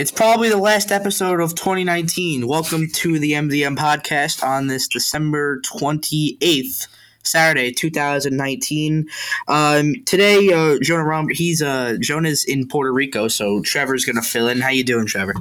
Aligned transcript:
It's 0.00 0.10
probably 0.10 0.48
the 0.48 0.56
last 0.56 0.92
episode 0.92 1.40
of 1.40 1.54
2019. 1.54 2.46
Welcome 2.46 2.88
to 2.88 3.18
the 3.18 3.32
MDM 3.32 3.76
podcast 3.76 4.42
on 4.42 4.66
this 4.66 4.88
December 4.88 5.60
28th, 5.60 6.86
Saturday, 7.22 7.70
2019. 7.70 9.10
Um, 9.46 9.94
today, 10.06 10.50
uh, 10.54 10.78
Jonah 10.80 11.04
Rom- 11.04 11.28
he's 11.28 11.60
uh, 11.60 11.98
Jonah's 12.00 12.44
in 12.44 12.66
Puerto 12.66 12.90
Rico, 12.90 13.28
so 13.28 13.60
Trevor's 13.60 14.06
gonna 14.06 14.22
fill 14.22 14.48
in. 14.48 14.62
How 14.62 14.70
you 14.70 14.84
doing, 14.84 15.04
Trevor? 15.04 15.34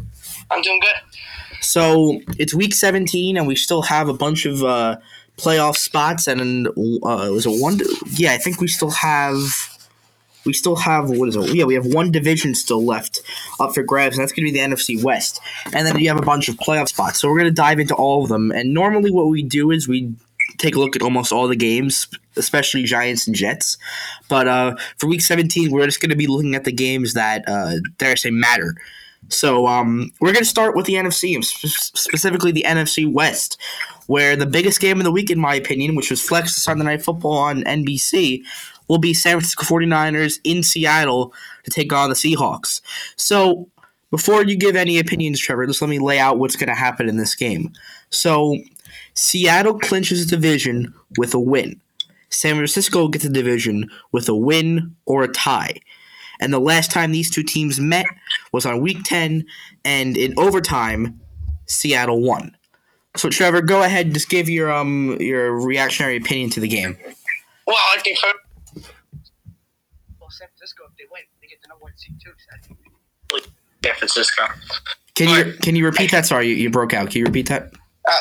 I'm 0.51 0.61
doing 0.61 0.81
good. 0.81 1.61
So 1.61 2.19
it's 2.37 2.53
week 2.53 2.73
17, 2.73 3.37
and 3.37 3.47
we 3.47 3.55
still 3.55 3.83
have 3.83 4.09
a 4.09 4.13
bunch 4.13 4.45
of 4.45 4.61
uh, 4.61 4.97
playoff 5.37 5.77
spots, 5.77 6.27
and 6.27 6.67
uh, 6.67 6.71
it 6.73 7.31
was 7.31 7.45
a 7.45 7.49
one. 7.49 7.79
Yeah, 8.07 8.33
I 8.33 8.37
think 8.37 8.59
we 8.59 8.67
still 8.67 8.91
have 8.91 9.68
we 10.45 10.53
still 10.53 10.75
have 10.77 11.09
what 11.09 11.29
is 11.29 11.35
it? 11.35 11.53
Yeah, 11.53 11.65
we 11.65 11.73
have 11.73 11.85
one 11.85 12.11
division 12.11 12.55
still 12.55 12.83
left 12.83 13.21
up 13.59 13.73
for 13.73 13.83
grabs, 13.83 14.17
and 14.17 14.23
that's 14.23 14.31
going 14.31 14.45
to 14.45 14.51
be 14.51 14.59
the 14.59 14.65
NFC 14.65 15.01
West. 15.03 15.39
And 15.73 15.85
then 15.85 15.99
you 15.99 16.09
have 16.09 16.17
a 16.17 16.25
bunch 16.25 16.49
of 16.49 16.55
playoff 16.55 16.87
spots. 16.87 17.19
So 17.19 17.29
we're 17.29 17.39
going 17.39 17.51
to 17.51 17.61
dive 17.61 17.79
into 17.79 17.95
all 17.95 18.23
of 18.23 18.29
them. 18.29 18.51
And 18.51 18.73
normally, 18.73 19.11
what 19.11 19.27
we 19.27 19.43
do 19.43 19.71
is 19.71 19.87
we 19.87 20.13
take 20.57 20.75
a 20.75 20.79
look 20.79 20.95
at 20.95 21.01
almost 21.01 21.31
all 21.31 21.47
the 21.47 21.55
games, 21.55 22.07
especially 22.35 22.83
Giants 22.83 23.27
and 23.27 23.35
Jets. 23.35 23.77
But 24.27 24.47
uh, 24.47 24.75
for 24.97 25.07
Week 25.07 25.21
17, 25.21 25.71
we're 25.71 25.85
just 25.85 26.01
going 26.01 26.09
to 26.09 26.15
be 26.15 26.27
looking 26.27 26.55
at 26.55 26.63
the 26.63 26.71
games 26.71 27.13
that 27.13 27.43
uh, 27.47 27.75
dare 27.97 28.11
I 28.11 28.15
say 28.15 28.31
matter. 28.31 28.75
So 29.27 29.67
um, 29.67 30.11
we're 30.19 30.31
going 30.31 30.43
to 30.43 30.49
start 30.49 30.75
with 30.75 30.85
the 30.85 30.93
NFC, 30.93 31.43
specifically 31.43 32.51
the 32.51 32.65
NFC 32.65 33.11
West, 33.11 33.59
where 34.07 34.35
the 34.35 34.45
biggest 34.45 34.79
game 34.79 34.97
of 34.97 35.03
the 35.03 35.11
week, 35.11 35.29
in 35.29 35.39
my 35.39 35.55
opinion, 35.55 35.95
which 35.95 36.09
was 36.09 36.21
Flex 36.21 36.55
Sunday 36.55 36.85
Night 36.85 37.03
Football 37.03 37.37
on 37.37 37.63
NBC, 37.63 38.43
will 38.89 38.97
be 38.97 39.13
San 39.13 39.33
Francisco 39.33 39.63
49ers 39.63 40.39
in 40.43 40.63
Seattle 40.63 41.33
to 41.63 41.71
take 41.71 41.93
on 41.93 42.09
the 42.09 42.15
Seahawks. 42.15 42.81
So, 43.15 43.69
before 44.11 44.43
you 44.43 44.57
give 44.57 44.75
any 44.75 44.97
opinions, 44.97 45.39
Trevor, 45.39 45.67
just 45.67 45.81
let 45.81 45.89
me 45.89 45.99
lay 45.99 46.19
out 46.19 46.39
what's 46.39 46.55
going 46.55 46.69
to 46.69 46.75
happen 46.75 47.07
in 47.07 47.17
this 47.17 47.35
game. 47.35 47.71
So, 48.09 48.57
Seattle 49.13 49.77
clinches 49.77 50.25
the 50.25 50.35
division 50.35 50.93
with 51.17 51.33
a 51.33 51.39
win. 51.39 51.79
San 52.29 52.55
Francisco 52.55 53.07
gets 53.07 53.25
a 53.25 53.29
division 53.29 53.89
with 54.11 54.27
a 54.27 54.35
win 54.35 54.95
or 55.05 55.23
a 55.23 55.27
tie. 55.27 55.79
And 56.39 56.53
the 56.53 56.59
last 56.59 56.91
time 56.91 57.11
these 57.11 57.29
two 57.29 57.43
teams 57.43 57.79
met 57.79 58.05
was 58.51 58.65
on 58.65 58.81
week 58.81 59.03
10, 59.03 59.45
and 59.83 60.17
in 60.17 60.33
overtime, 60.37 61.19
Seattle 61.65 62.21
won. 62.21 62.55
So 63.15 63.29
Trevor, 63.29 63.61
go 63.61 63.83
ahead 63.83 64.07
and 64.07 64.13
just 64.13 64.29
give 64.29 64.49
your 64.49 64.71
um 64.71 65.17
your 65.19 65.51
reactionary 65.51 66.17
opinion 66.17 66.49
to 66.51 66.59
the 66.59 66.67
game. 66.67 66.97
Well, 67.65 67.77
I 67.93 67.99
think 67.99 68.17
San 70.39 70.47
Francisco, 70.47 70.85
if 70.89 70.95
they 70.97 71.03
win, 71.11 71.21
they 71.41 71.47
get 71.47 71.61
the 71.61 71.67
number 71.67 71.83
one 71.83 71.91
seed 71.97 72.15
too. 72.23 72.31
So 73.29 73.45
San 73.83 73.95
Francisco. 73.95 74.43
Can 75.15 75.27
you 75.27 75.53
can 75.59 75.75
you 75.75 75.83
repeat 75.83 76.11
that? 76.11 76.25
Sorry, 76.25 76.47
you, 76.47 76.55
you 76.55 76.69
broke 76.69 76.93
out. 76.93 77.09
Can 77.09 77.19
you 77.19 77.25
repeat 77.25 77.49
that? 77.49 77.73
Uh, 78.07 78.11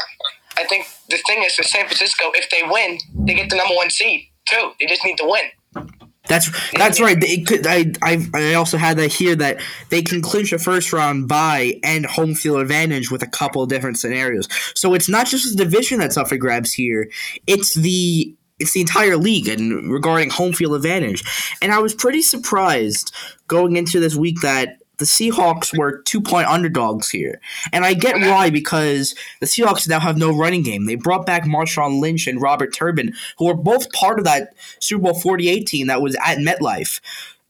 I 0.56 0.64
think 0.64 0.86
the 1.08 1.18
thing 1.28 1.44
is 1.44 1.54
for 1.54 1.62
San 1.62 1.86
Francisco, 1.86 2.24
if 2.34 2.50
they 2.50 2.62
win, 2.68 2.98
they 3.24 3.34
get 3.34 3.50
the 3.50 3.56
number 3.56 3.74
one 3.74 3.88
seed 3.90 4.26
too. 4.46 4.72
They 4.80 4.86
just 4.86 5.04
need 5.04 5.16
to 5.18 5.26
win. 5.26 5.86
That's 6.26 6.50
that's 6.72 7.00
right. 7.00 7.18
They 7.18 7.38
could, 7.38 7.66
I, 7.66 7.92
I 8.02 8.26
I 8.34 8.54
also 8.54 8.76
had 8.76 8.98
that 8.98 9.12
here 9.12 9.34
that 9.36 9.60
they 9.90 10.02
can 10.02 10.20
clinch 10.20 10.52
a 10.52 10.58
first 10.58 10.92
round 10.92 11.28
bye 11.28 11.80
and 11.82 12.04
home 12.04 12.34
field 12.34 12.60
advantage 12.60 13.10
with 13.10 13.22
a 13.22 13.26
couple 13.26 13.62
of 13.62 13.68
different 13.68 13.98
scenarios. 13.98 14.48
So 14.74 14.92
it's 14.92 15.08
not 15.08 15.26
just 15.26 15.56
the 15.56 15.64
division 15.64 16.00
that's 16.00 16.16
up 16.16 16.28
for 16.28 16.36
grabs 16.36 16.72
here; 16.72 17.10
it's 17.46 17.74
the 17.74 18.34
it's 18.58 18.72
the 18.72 18.80
entire 18.80 19.16
league 19.16 19.48
and 19.48 19.90
regarding 19.90 20.30
home 20.30 20.52
field 20.52 20.74
advantage. 20.74 21.24
And 21.62 21.72
I 21.72 21.78
was 21.78 21.94
pretty 21.94 22.22
surprised 22.22 23.14
going 23.46 23.76
into 23.76 24.00
this 24.00 24.14
week 24.14 24.40
that 24.42 24.78
the 24.98 25.04
Seahawks 25.04 25.76
were 25.76 26.02
two 26.02 26.20
point 26.20 26.48
underdogs 26.48 27.08
here. 27.08 27.40
And 27.72 27.84
I 27.84 27.94
get 27.94 28.16
why, 28.16 28.50
because 28.50 29.14
the 29.40 29.46
Seahawks 29.46 29.88
now 29.88 30.00
have 30.00 30.18
no 30.18 30.36
running 30.36 30.62
game. 30.62 30.86
They 30.86 30.96
brought 30.96 31.24
back 31.24 31.44
Marshawn 31.44 32.00
Lynch 32.00 32.26
and 32.26 32.42
Robert 32.42 32.74
Turbin, 32.74 33.14
who 33.38 33.46
were 33.46 33.54
both 33.54 33.90
part 33.92 34.18
of 34.18 34.24
that 34.24 34.54
Super 34.80 35.04
Bowl 35.04 35.14
48 35.14 35.66
team 35.66 35.86
that 35.86 36.02
was 36.02 36.16
at 36.16 36.38
MetLife. 36.38 37.00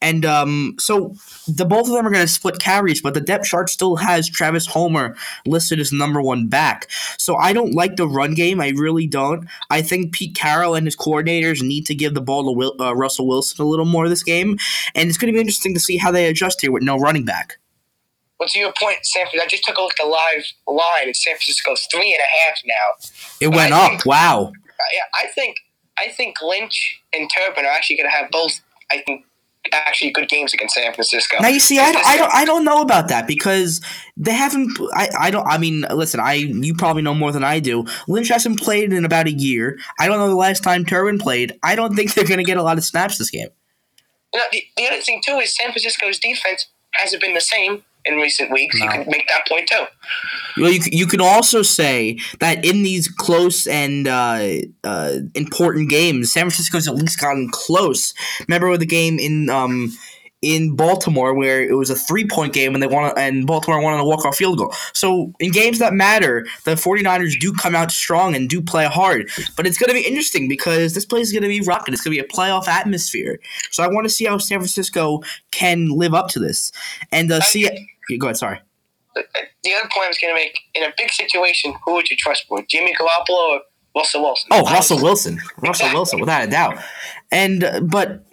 And 0.00 0.24
um, 0.24 0.76
so 0.78 1.14
the 1.48 1.64
both 1.64 1.88
of 1.88 1.92
them 1.92 2.06
are 2.06 2.10
going 2.10 2.24
to 2.24 2.32
split 2.32 2.60
carries, 2.60 3.02
but 3.02 3.14
the 3.14 3.20
depth 3.20 3.46
chart 3.46 3.68
still 3.68 3.96
has 3.96 4.28
Travis 4.28 4.66
Homer 4.66 5.16
listed 5.44 5.80
as 5.80 5.92
number 5.92 6.22
one 6.22 6.46
back. 6.46 6.88
So 7.18 7.36
I 7.36 7.52
don't 7.52 7.74
like 7.74 7.96
the 7.96 8.06
run 8.06 8.34
game. 8.34 8.60
I 8.60 8.68
really 8.70 9.08
don't. 9.08 9.48
I 9.70 9.82
think 9.82 10.12
Pete 10.12 10.36
Carroll 10.36 10.76
and 10.76 10.86
his 10.86 10.96
coordinators 10.96 11.62
need 11.62 11.84
to 11.86 11.94
give 11.94 12.14
the 12.14 12.20
ball 12.20 12.44
to 12.44 12.52
Will, 12.52 12.76
uh, 12.80 12.94
Russell 12.94 13.26
Wilson 13.26 13.64
a 13.64 13.68
little 13.68 13.84
more 13.84 14.08
this 14.08 14.22
game, 14.22 14.56
and 14.94 15.08
it's 15.08 15.18
going 15.18 15.32
to 15.32 15.36
be 15.36 15.40
interesting 15.40 15.74
to 15.74 15.80
see 15.80 15.96
how 15.96 16.12
they 16.12 16.26
adjust 16.26 16.60
here 16.60 16.70
with 16.70 16.82
no 16.82 16.96
running 16.96 17.24
back. 17.24 17.58
Well, 18.38 18.48
to 18.48 18.58
your 18.58 18.72
point, 18.80 18.98
San 19.02 19.22
Francisco, 19.24 19.44
I 19.44 19.48
just 19.48 19.64
took 19.64 19.78
a 19.78 19.80
look 19.80 19.94
at 19.98 20.04
the 20.04 20.08
live 20.08 20.44
line, 20.68 21.06
and 21.06 21.16
San 21.16 21.34
Francisco's 21.34 21.88
three 21.90 22.12
and 22.12 22.20
a 22.20 22.46
half 22.46 22.58
now. 22.64 23.16
It 23.40 23.48
went 23.48 23.72
up. 23.72 23.90
Think, 23.90 24.06
wow. 24.06 24.52
Yeah, 24.92 25.00
I 25.20 25.26
think 25.26 25.56
I 25.98 26.08
think 26.08 26.36
Lynch 26.40 27.02
and 27.12 27.28
Turbin 27.36 27.64
are 27.64 27.72
actually 27.72 27.96
going 27.96 28.08
to 28.08 28.16
have 28.16 28.30
both. 28.30 28.60
I 28.90 29.02
think 29.04 29.26
actually 29.72 30.10
good 30.10 30.28
games 30.28 30.54
against 30.54 30.74
San 30.74 30.92
Francisco. 30.92 31.38
Now 31.40 31.48
you 31.48 31.60
see, 31.60 31.78
I 31.78 31.92
don't, 31.92 32.06
I 32.06 32.16
don't, 32.16 32.34
I 32.34 32.44
don't 32.44 32.64
know 32.64 32.80
about 32.80 33.08
that 33.08 33.26
because 33.26 33.80
they 34.16 34.32
haven't. 34.32 34.78
I, 34.94 35.08
I 35.20 35.30
don't. 35.30 35.46
I 35.46 35.58
mean, 35.58 35.84
listen, 35.92 36.20
I 36.20 36.34
you 36.34 36.74
probably 36.74 37.02
know 37.02 37.14
more 37.14 37.32
than 37.32 37.44
I 37.44 37.60
do. 37.60 37.84
Lynch 38.06 38.28
hasn't 38.28 38.60
played 38.60 38.92
in 38.92 39.04
about 39.04 39.26
a 39.26 39.32
year. 39.32 39.78
I 40.00 40.08
don't 40.08 40.18
know 40.18 40.28
the 40.28 40.36
last 40.36 40.62
time 40.62 40.84
Turbin 40.84 41.18
played. 41.18 41.58
I 41.62 41.74
don't 41.74 41.94
think 41.94 42.14
they're 42.14 42.24
going 42.24 42.38
to 42.38 42.44
get 42.44 42.56
a 42.56 42.62
lot 42.62 42.78
of 42.78 42.84
snaps 42.84 43.18
this 43.18 43.30
game. 43.30 43.48
You 44.32 44.40
know, 44.40 44.46
the, 44.52 44.62
the 44.76 44.86
other 44.86 45.00
thing 45.00 45.22
too 45.26 45.36
is 45.36 45.54
San 45.54 45.70
Francisco's 45.70 46.18
defense 46.18 46.68
hasn't 46.92 47.22
been 47.22 47.34
the 47.34 47.40
same 47.40 47.84
in 48.08 48.16
recent 48.16 48.50
weeks. 48.50 48.78
No. 48.78 48.86
You 48.86 48.90
can 48.90 49.04
make 49.08 49.28
that 49.28 49.46
point 49.46 49.68
too. 49.68 49.84
Well, 50.56 50.72
you, 50.72 50.80
you 50.86 51.06
can 51.06 51.20
also 51.20 51.62
say 51.62 52.18
that 52.40 52.64
in 52.64 52.82
these 52.82 53.08
close 53.08 53.66
and 53.66 54.08
uh, 54.08 54.48
uh, 54.82 55.12
important 55.34 55.90
games, 55.90 56.32
San 56.32 56.44
Francisco's 56.44 56.88
at 56.88 56.94
least 56.94 57.20
gotten 57.20 57.48
close. 57.52 58.14
Remember 58.48 58.76
the 58.76 58.86
game 58.86 59.18
in 59.18 59.50
um, 59.50 59.96
in 60.40 60.76
Baltimore 60.76 61.34
where 61.34 61.62
it 61.62 61.74
was 61.74 61.90
a 61.90 61.96
three 61.96 62.26
point 62.26 62.52
game 62.52 62.74
and 62.74 62.82
they 62.82 62.86
won 62.86 63.12
and 63.16 63.46
Baltimore 63.46 63.82
won 63.82 63.94
on 63.94 64.00
a 64.00 64.04
walk 64.04 64.24
off 64.24 64.36
field 64.36 64.58
goal. 64.58 64.72
So 64.92 65.32
in 65.40 65.50
games 65.50 65.78
that 65.80 65.92
matter, 65.92 66.46
the 66.64 66.72
49ers 66.72 67.38
do 67.38 67.52
come 67.52 67.74
out 67.74 67.90
strong 67.90 68.34
and 68.36 68.48
do 68.48 68.62
play 68.62 68.86
hard. 68.86 69.30
But 69.56 69.66
it's 69.66 69.78
gonna 69.78 69.94
be 69.94 70.06
interesting 70.06 70.48
because 70.48 70.94
this 70.94 71.04
place 71.04 71.28
is 71.28 71.32
gonna 71.32 71.48
be 71.48 71.60
rocking. 71.60 71.92
It's 71.92 72.02
gonna 72.02 72.14
be 72.14 72.20
a 72.20 72.24
playoff 72.24 72.68
atmosphere. 72.68 73.40
So 73.70 73.82
I 73.82 73.88
want 73.88 74.04
to 74.04 74.10
see 74.10 74.26
how 74.26 74.38
San 74.38 74.58
Francisco 74.58 75.22
can 75.50 75.88
live 75.88 76.14
up 76.14 76.28
to 76.30 76.38
this. 76.38 76.70
And 77.10 77.32
uh, 77.32 77.40
see 77.40 77.68
go 78.18 78.26
ahead, 78.26 78.36
sorry. 78.36 78.60
The 79.14 79.74
other 79.74 79.88
point 79.92 80.04
I 80.04 80.08
was 80.08 80.18
gonna 80.18 80.34
make, 80.34 80.56
in 80.74 80.84
a 80.84 80.92
big 80.96 81.10
situation, 81.10 81.74
who 81.84 81.94
would 81.94 82.08
you 82.08 82.16
trust 82.16 82.44
more? 82.48 82.64
Jimmy 82.68 82.94
Garoppolo 82.94 83.56
or 83.56 83.60
Russell 83.96 84.22
Wilson? 84.22 84.48
Oh, 84.52 84.62
Russell 84.62 85.02
Wilson. 85.02 85.40
Russell 85.58 85.92
Wilson, 85.92 86.20
without 86.20 86.46
a 86.46 86.50
doubt. 86.50 86.78
And 87.32 87.64
uh, 87.64 87.80
but 87.80 88.24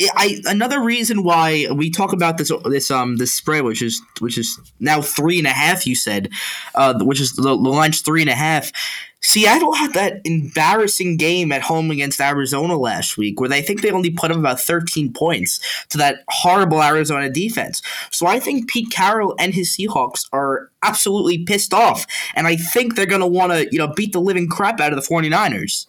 I 0.00 0.42
another 0.44 0.82
reason 0.82 1.22
why 1.22 1.68
we 1.72 1.90
talk 1.90 2.12
about 2.12 2.36
this 2.36 2.52
this 2.64 2.90
um 2.90 3.16
this 3.16 3.32
spread, 3.32 3.64
which 3.64 3.80
is 3.80 4.02
which 4.20 4.36
is 4.36 4.58
now 4.78 5.00
three 5.00 5.38
and 5.38 5.46
a 5.46 5.52
half. 5.52 5.86
You 5.86 5.94
said, 5.94 6.30
uh, 6.74 7.02
which 7.02 7.20
is 7.20 7.32
the, 7.32 7.42
the 7.42 7.54
line's 7.54 8.02
three 8.02 8.20
and 8.20 8.30
a 8.30 8.34
half. 8.34 8.72
Seattle 9.22 9.72
had 9.72 9.94
that 9.94 10.20
embarrassing 10.24 11.16
game 11.16 11.50
at 11.50 11.62
home 11.62 11.90
against 11.90 12.20
Arizona 12.20 12.76
last 12.76 13.16
week, 13.16 13.40
where 13.40 13.48
they 13.48 13.62
think 13.62 13.80
they 13.80 13.90
only 13.90 14.10
put 14.10 14.30
up 14.30 14.36
about 14.36 14.60
13 14.60 15.12
points 15.14 15.58
to 15.88 15.98
that 15.98 16.18
horrible 16.28 16.80
Arizona 16.80 17.28
defense. 17.28 17.82
So 18.12 18.26
I 18.26 18.38
think 18.38 18.70
Pete 18.70 18.90
Carroll 18.90 19.34
and 19.38 19.52
his 19.52 19.70
Seahawks 19.70 20.28
are 20.32 20.70
absolutely 20.82 21.38
pissed 21.38 21.72
off, 21.74 22.06
and 22.34 22.46
I 22.46 22.56
think 22.56 22.94
they're 22.94 23.06
going 23.06 23.22
to 23.22 23.26
want 23.26 23.52
to 23.52 23.66
you 23.72 23.78
know 23.78 23.88
beat 23.88 24.12
the 24.12 24.20
living 24.20 24.48
crap 24.48 24.78
out 24.78 24.92
of 24.92 25.02
the 25.02 25.14
49ers. 25.14 25.86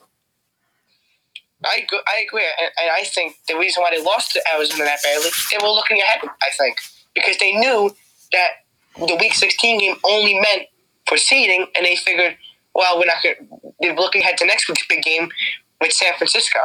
I 1.65 1.81
agree, 1.83 2.01
I 2.07 2.25
agree, 2.27 2.45
and, 2.61 2.71
and 2.79 2.91
I 2.91 3.03
think 3.03 3.35
the 3.47 3.57
reason 3.57 3.81
why 3.81 3.89
they 3.95 4.03
lost 4.03 4.31
to 4.33 4.41
Arizona 4.53 4.83
that 4.85 4.99
badly, 5.03 5.29
they 5.51 5.57
were 5.57 5.71
looking 5.71 5.99
ahead. 5.99 6.21
I 6.23 6.51
think 6.57 6.77
because 7.15 7.37
they 7.37 7.53
knew 7.53 7.95
that 8.31 8.49
the 8.97 9.17
Week 9.19 9.33
16 9.33 9.79
game 9.79 9.95
only 10.03 10.35
meant 10.35 10.67
for 11.07 11.17
seeding, 11.17 11.65
and 11.75 11.85
they 11.85 11.95
figured, 11.95 12.37
well, 12.75 12.99
we're 12.99 13.05
not 13.05 13.23
going. 13.23 13.35
They're 13.79 13.95
looking 13.95 14.21
ahead 14.21 14.37
to 14.37 14.45
next 14.45 14.67
week's 14.69 14.85
big 14.87 15.03
game 15.03 15.29
with 15.81 15.91
San 15.91 16.13
Francisco. 16.17 16.59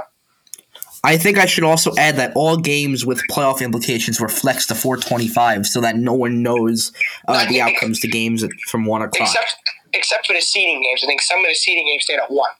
I 1.05 1.16
think 1.16 1.37
I 1.37 1.46
should 1.46 1.64
also 1.64 1.93
add 1.99 2.16
that 2.16 2.32
all 2.37 2.56
games 2.56 3.05
with 3.05 3.22
playoff 3.28 3.61
implications 3.61 4.20
were 4.20 4.28
flexed 4.28 4.69
to 4.69 4.75
425 4.75 5.66
so 5.66 5.81
that 5.81 5.96
no 5.96 6.12
one 6.12 6.43
knows 6.43 6.93
uh, 7.26 7.44
the 7.49 7.61
outcomes 7.61 7.99
to 8.00 8.08
games 8.08 8.44
from 8.69 8.84
1 8.84 9.02
o'clock. 9.02 9.28
Except, 9.28 9.56
except 9.93 10.26
for 10.28 10.32
the 10.32 10.40
seeding 10.40 10.81
games. 10.81 11.00
I 11.02 11.06
think 11.06 11.20
some 11.20 11.40
of 11.40 11.46
the 11.46 11.55
seeding 11.55 11.87
games 11.88 12.05
stayed 12.05 12.20
at 12.20 12.31
1. 12.31 12.50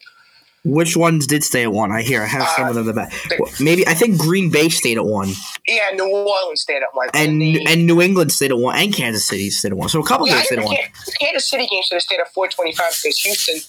Which 0.65 0.97
ones 0.97 1.27
did 1.27 1.43
stay 1.43 1.63
at 1.65 1.73
one? 1.73 1.91
I 1.91 2.03
hear 2.03 2.23
I 2.23 2.27
have 2.27 2.49
some 2.51 2.67
uh, 2.67 2.69
of 2.69 2.75
them 2.77 2.89
in 2.89 2.95
the 2.95 3.01
back. 3.03 3.61
maybe 3.61 3.87
I 3.87 3.95
think 3.95 4.17
Green 4.17 4.49
Bay 4.49 4.69
stayed 4.69 4.97
at 4.97 5.05
one. 5.05 5.33
Yeah, 5.67 5.91
New 5.95 6.09
Orleans 6.09 6.63
stayed 6.63 6.83
at 6.83 6.95
one, 6.95 7.09
and 7.15 7.43
the, 7.43 7.67
and 7.67 7.85
New 7.85 8.01
England 8.01 8.31
stayed 8.31 8.53
at 8.53 8.59
one, 8.59 8.77
and 8.77 8.95
Kansas 8.95 9.27
City 9.27 9.51
stayed 9.51 9.73
at 9.73 9.79
one. 9.79 9.89
So 9.89 10.01
a 10.01 10.07
couple 10.07 10.29
yeah, 10.29 10.35
games 10.35 10.47
stayed 10.47 10.59
at 10.61 10.65
one. 10.65 10.77
Kansas 11.21 11.49
City 11.49 11.67
game 11.67 11.83
should 11.83 11.97
have 11.97 12.03
stayed 12.03 12.21
at 12.21 12.33
four 12.33 12.47
twenty 12.47 12.73
five 12.73 12.93
because 13.03 13.19
Houston 13.19 13.61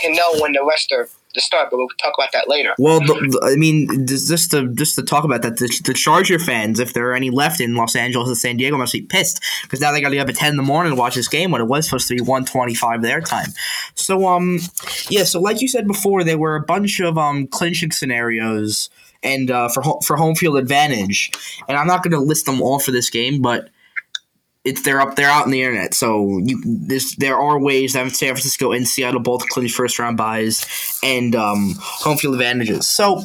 can 0.00 0.14
know 0.14 0.40
when 0.40 0.52
the 0.52 0.64
rest 0.68 0.92
are 0.92 1.08
the 1.34 1.40
start, 1.40 1.68
but 1.70 1.78
we'll 1.78 1.88
talk 2.00 2.14
about 2.16 2.32
that 2.32 2.48
later. 2.48 2.74
Well, 2.78 3.00
the, 3.00 3.40
I 3.42 3.56
mean, 3.56 4.06
just 4.06 4.50
to 4.52 4.68
just 4.74 4.94
to 4.96 5.02
talk 5.02 5.24
about 5.24 5.42
that, 5.42 5.58
the, 5.58 5.66
the 5.84 5.94
Charger 5.94 6.38
fans, 6.38 6.80
if 6.80 6.92
there 6.92 7.08
are 7.10 7.14
any 7.14 7.30
left 7.30 7.60
in 7.60 7.74
Los 7.74 7.96
Angeles 7.96 8.28
and 8.28 8.36
San 8.36 8.56
Diego, 8.56 8.76
must 8.76 8.92
be 8.92 9.02
pissed 9.02 9.42
because 9.62 9.80
now 9.80 9.92
they 9.92 10.00
got 10.00 10.10
to 10.10 10.16
get 10.16 10.22
up 10.22 10.28
at 10.28 10.36
ten 10.36 10.50
in 10.50 10.56
the 10.56 10.62
morning 10.62 10.92
to 10.92 10.98
watch 10.98 11.14
this 11.14 11.28
game 11.28 11.50
when 11.50 11.60
it 11.60 11.66
was 11.66 11.86
supposed 11.86 12.08
to 12.08 12.14
be 12.14 12.20
one 12.20 12.44
twenty 12.44 12.74
five 12.74 13.02
their 13.02 13.20
time. 13.20 13.48
So, 13.94 14.26
um, 14.28 14.60
yeah, 15.10 15.24
so 15.24 15.40
like 15.40 15.60
you 15.60 15.68
said 15.68 15.86
before, 15.86 16.24
there 16.24 16.38
were 16.38 16.56
a 16.56 16.62
bunch 16.62 17.00
of 17.00 17.18
um 17.18 17.46
clinching 17.46 17.90
scenarios 17.90 18.90
and 19.22 19.50
uh, 19.50 19.68
for 19.68 19.82
ho- 19.82 20.00
for 20.04 20.16
home 20.16 20.34
field 20.34 20.56
advantage, 20.56 21.32
and 21.68 21.76
I'm 21.76 21.86
not 21.86 22.02
going 22.02 22.12
to 22.12 22.20
list 22.20 22.46
them 22.46 22.62
all 22.62 22.78
for 22.78 22.90
this 22.90 23.10
game, 23.10 23.40
but 23.42 23.70
it's 24.64 24.82
they're 24.82 25.00
up 25.00 25.16
they're 25.16 25.30
out 25.30 25.44
in 25.44 25.52
the 25.52 25.62
internet. 25.62 25.94
So 25.94 26.38
you 26.38 26.60
this 26.64 27.16
there 27.16 27.36
are 27.38 27.58
ways 27.58 27.92
that 27.92 28.10
San 28.12 28.28
Francisco 28.28 28.72
and 28.72 28.88
Seattle 28.88 29.20
both 29.20 29.46
clinch 29.48 29.72
first 29.72 29.98
round 29.98 30.16
buys 30.16 30.66
and 31.02 31.36
um, 31.36 31.74
home 31.78 32.16
field 32.16 32.34
advantages. 32.34 32.88
So 32.88 33.24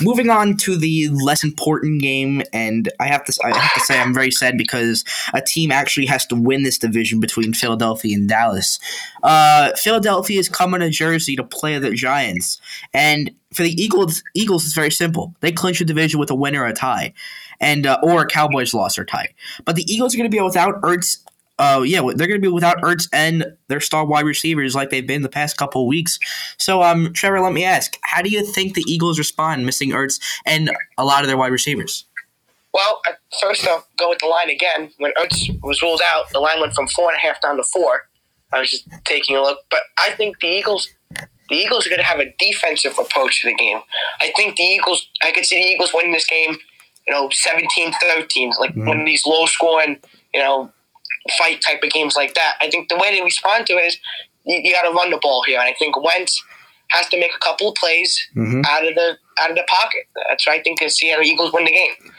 moving 0.00 0.30
on 0.30 0.56
to 0.58 0.76
the 0.76 1.08
less 1.08 1.44
important 1.44 2.00
game, 2.00 2.42
and 2.52 2.90
I 3.00 3.06
have 3.06 3.24
to 3.24 3.32
I 3.44 3.56
have 3.56 3.74
to 3.74 3.80
say 3.80 3.98
I'm 3.98 4.14
very 4.14 4.30
sad 4.30 4.56
because 4.58 5.04
a 5.34 5.40
team 5.40 5.72
actually 5.72 6.06
has 6.06 6.26
to 6.26 6.36
win 6.36 6.62
this 6.62 6.78
division 6.78 7.20
between 7.20 7.54
Philadelphia 7.54 8.16
and 8.16 8.28
Dallas. 8.28 8.78
Uh, 9.22 9.72
Philadelphia 9.76 10.38
is 10.38 10.48
coming 10.48 10.80
to 10.80 10.90
Jersey 10.90 11.36
to 11.36 11.44
play 11.44 11.78
the 11.78 11.90
Giants, 11.90 12.60
and 12.92 13.30
for 13.52 13.62
the 13.62 13.80
Eagles, 13.80 14.22
Eagles 14.34 14.64
it's 14.64 14.74
very 14.74 14.90
simple. 14.90 15.34
They 15.40 15.52
clinch 15.52 15.80
a 15.80 15.84
division 15.84 16.20
with 16.20 16.30
a 16.30 16.34
win 16.34 16.56
or 16.56 16.66
a 16.66 16.72
tie, 16.72 17.14
and 17.60 17.86
uh, 17.86 17.98
or 18.02 18.22
a 18.22 18.26
Cowboys 18.26 18.74
loss 18.74 18.98
or 18.98 19.04
tie. 19.04 19.34
But 19.64 19.76
the 19.76 19.84
Eagles 19.92 20.14
are 20.14 20.18
going 20.18 20.30
to 20.30 20.36
be 20.36 20.42
without 20.42 20.80
Ertz 20.82 21.18
uh, 21.58 21.82
yeah, 21.84 22.00
they're 22.14 22.26
going 22.26 22.40
to 22.40 22.46
be 22.46 22.52
without 22.52 22.80
Ertz 22.82 23.08
and 23.12 23.46
their 23.68 23.80
star 23.80 24.04
wide 24.04 24.26
receivers 24.26 24.74
like 24.74 24.90
they've 24.90 25.06
been 25.06 25.22
the 25.22 25.28
past 25.28 25.56
couple 25.56 25.82
of 25.82 25.86
weeks. 25.86 26.18
So, 26.58 26.82
um, 26.82 27.12
Trevor, 27.14 27.40
let 27.40 27.52
me 27.52 27.64
ask, 27.64 27.98
how 28.02 28.22
do 28.22 28.28
you 28.28 28.44
think 28.44 28.74
the 28.74 28.84
Eagles 28.86 29.18
respond 29.18 29.64
missing 29.64 29.90
Ertz 29.90 30.20
and 30.44 30.70
a 30.98 31.04
lot 31.04 31.22
of 31.22 31.28
their 31.28 31.36
wide 31.36 31.52
receivers? 31.52 32.04
Well, 32.72 33.00
first 33.40 33.66
I'll 33.66 33.86
go 33.96 34.10
with 34.10 34.18
the 34.18 34.26
line 34.26 34.50
again. 34.50 34.90
When 34.98 35.12
Ertz 35.12 35.48
was 35.62 35.80
ruled 35.80 36.02
out, 36.04 36.30
the 36.30 36.40
line 36.40 36.60
went 36.60 36.74
from 36.74 36.88
four 36.88 37.08
and 37.08 37.16
a 37.16 37.20
half 37.20 37.40
down 37.40 37.56
to 37.56 37.62
four. 37.62 38.02
I 38.52 38.60
was 38.60 38.70
just 38.70 38.86
taking 39.04 39.34
a 39.34 39.40
look, 39.40 39.60
but 39.70 39.80
I 39.98 40.10
think 40.10 40.40
the 40.40 40.48
Eagles, 40.48 40.88
the 41.48 41.56
Eagles 41.56 41.86
are 41.86 41.90
going 41.90 42.00
to 42.00 42.06
have 42.06 42.20
a 42.20 42.34
defensive 42.38 42.98
approach 42.98 43.40
to 43.40 43.48
the 43.48 43.54
game. 43.54 43.78
I 44.20 44.30
think 44.36 44.56
the 44.56 44.62
Eagles, 44.62 45.08
I 45.22 45.32
could 45.32 45.46
see 45.46 45.56
the 45.56 45.70
Eagles 45.70 45.92
winning 45.94 46.12
this 46.12 46.26
game, 46.26 46.58
you 47.08 47.14
know, 47.14 47.28
17-13, 47.28 48.58
like 48.58 48.70
mm-hmm. 48.70 48.86
one 48.86 49.00
of 49.00 49.06
these 49.06 49.24
low 49.26 49.46
scoring, 49.46 49.98
you 50.34 50.40
know, 50.40 50.70
fight 51.38 51.60
type 51.60 51.82
of 51.82 51.90
games 51.90 52.14
like 52.16 52.34
that. 52.34 52.54
I 52.60 52.70
think 52.70 52.88
the 52.88 52.96
way 52.96 53.14
they 53.14 53.22
respond 53.22 53.66
to 53.66 53.74
it 53.74 53.86
is 53.86 53.98
you, 54.44 54.60
you 54.62 54.72
got 54.72 54.88
to 54.88 54.94
run 54.94 55.10
the 55.10 55.18
ball 55.20 55.42
here, 55.46 55.58
and 55.58 55.68
I 55.68 55.74
think 55.78 56.00
Wentz 56.02 56.42
has 56.90 57.08
to 57.08 57.18
make 57.18 57.32
a 57.34 57.38
couple 57.38 57.68
of 57.70 57.74
plays 57.74 58.18
mm-hmm. 58.36 58.62
out 58.66 58.86
of 58.86 58.94
the 58.94 59.18
out 59.40 59.50
of 59.50 59.56
the 59.56 59.64
pocket. 59.68 60.06
That's 60.28 60.46
what 60.46 60.58
I 60.58 60.62
think 60.62 60.80
the 60.80 60.88
Seattle 60.88 61.24
Eagles 61.24 61.52
win 61.52 61.64
the 61.64 61.72
game. 61.72 62.12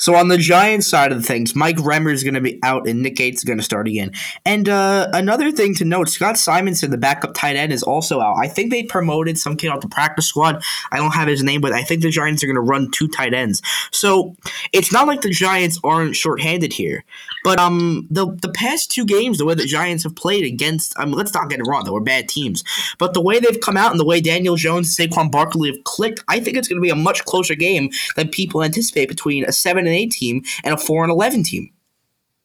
So 0.00 0.14
on 0.14 0.28
the 0.28 0.38
Giants 0.38 0.86
side 0.86 1.12
of 1.12 1.26
things, 1.26 1.54
Mike 1.54 1.76
Remmer 1.76 2.10
is 2.10 2.24
going 2.24 2.34
to 2.34 2.40
be 2.40 2.58
out 2.62 2.88
and 2.88 3.02
Nick 3.02 3.16
Gates 3.16 3.42
is 3.42 3.44
going 3.44 3.58
to 3.58 3.62
start 3.62 3.86
again. 3.86 4.12
And 4.46 4.66
uh, 4.66 5.10
another 5.12 5.52
thing 5.52 5.74
to 5.74 5.84
note, 5.84 6.08
Scott 6.08 6.38
Simonson, 6.38 6.90
the 6.90 6.96
backup 6.96 7.34
tight 7.34 7.56
end, 7.56 7.70
is 7.70 7.82
also 7.82 8.22
out. 8.22 8.36
I 8.40 8.48
think 8.48 8.70
they 8.70 8.82
promoted 8.82 9.38
some 9.38 9.56
kid 9.56 9.68
off 9.68 9.82
the 9.82 9.88
practice 9.88 10.26
squad. 10.26 10.62
I 10.90 10.96
don't 10.96 11.12
have 11.12 11.28
his 11.28 11.42
name, 11.42 11.60
but 11.60 11.72
I 11.72 11.82
think 11.82 12.00
the 12.00 12.08
Giants 12.08 12.42
are 12.42 12.46
going 12.46 12.54
to 12.54 12.62
run 12.62 12.90
two 12.90 13.08
tight 13.08 13.34
ends. 13.34 13.60
So 13.90 14.34
it's 14.72 14.90
not 14.90 15.06
like 15.06 15.20
the 15.20 15.30
Giants 15.30 15.78
aren't 15.84 16.16
shorthanded 16.16 16.72
here. 16.72 17.04
But 17.44 17.58
um, 17.58 18.06
the 18.10 18.26
the 18.42 18.50
past 18.50 18.90
two 18.90 19.04
games, 19.04 19.38
the 19.38 19.44
way 19.44 19.54
the 19.54 19.64
Giants 19.64 20.04
have 20.04 20.14
played 20.14 20.44
against, 20.44 20.98
I 20.98 21.04
mean, 21.04 21.14
let's 21.14 21.34
not 21.34 21.48
get 21.48 21.60
it 21.60 21.66
wrong, 21.66 21.84
they 21.84 21.90
were 21.90 22.00
bad 22.00 22.28
teams. 22.28 22.64
But 22.98 23.14
the 23.14 23.20
way 23.20 23.38
they've 23.38 23.60
come 23.60 23.76
out 23.76 23.90
and 23.90 24.00
the 24.00 24.04
way 24.04 24.20
Daniel 24.20 24.56
Jones 24.56 24.98
and 24.98 25.10
Saquon 25.10 25.30
Barkley 25.30 25.70
have 25.70 25.84
clicked, 25.84 26.22
I 26.28 26.40
think 26.40 26.56
it's 26.56 26.68
going 26.68 26.80
to 26.80 26.82
be 26.84 26.90
a 26.90 26.96
much 26.96 27.24
closer 27.24 27.54
game 27.54 27.90
than 28.16 28.28
people 28.28 28.62
anticipate 28.62 29.08
between 29.08 29.44
a 29.44 29.52
seven 29.52 29.86
and 29.90 29.98
eight 29.98 30.12
team 30.12 30.42
and 30.64 30.74
a 30.74 30.78
four 30.78 31.02
and 31.02 31.10
eleven 31.10 31.42
team. 31.42 31.70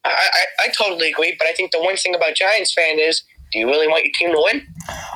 I, 0.04 0.10
I, 0.10 0.66
I 0.66 0.68
totally 0.70 1.10
agree, 1.12 1.36
but 1.38 1.48
I 1.48 1.54
think 1.54 1.72
the 1.72 1.82
one 1.82 1.96
thing 1.96 2.14
about 2.14 2.36
Giants 2.36 2.74
fan 2.74 3.00
is 3.00 3.24
do 3.52 3.60
you 3.60 3.68
really 3.68 3.88
want 3.88 4.04
your 4.04 4.14
team 4.18 4.36
to 4.36 4.42
win? 4.44 4.68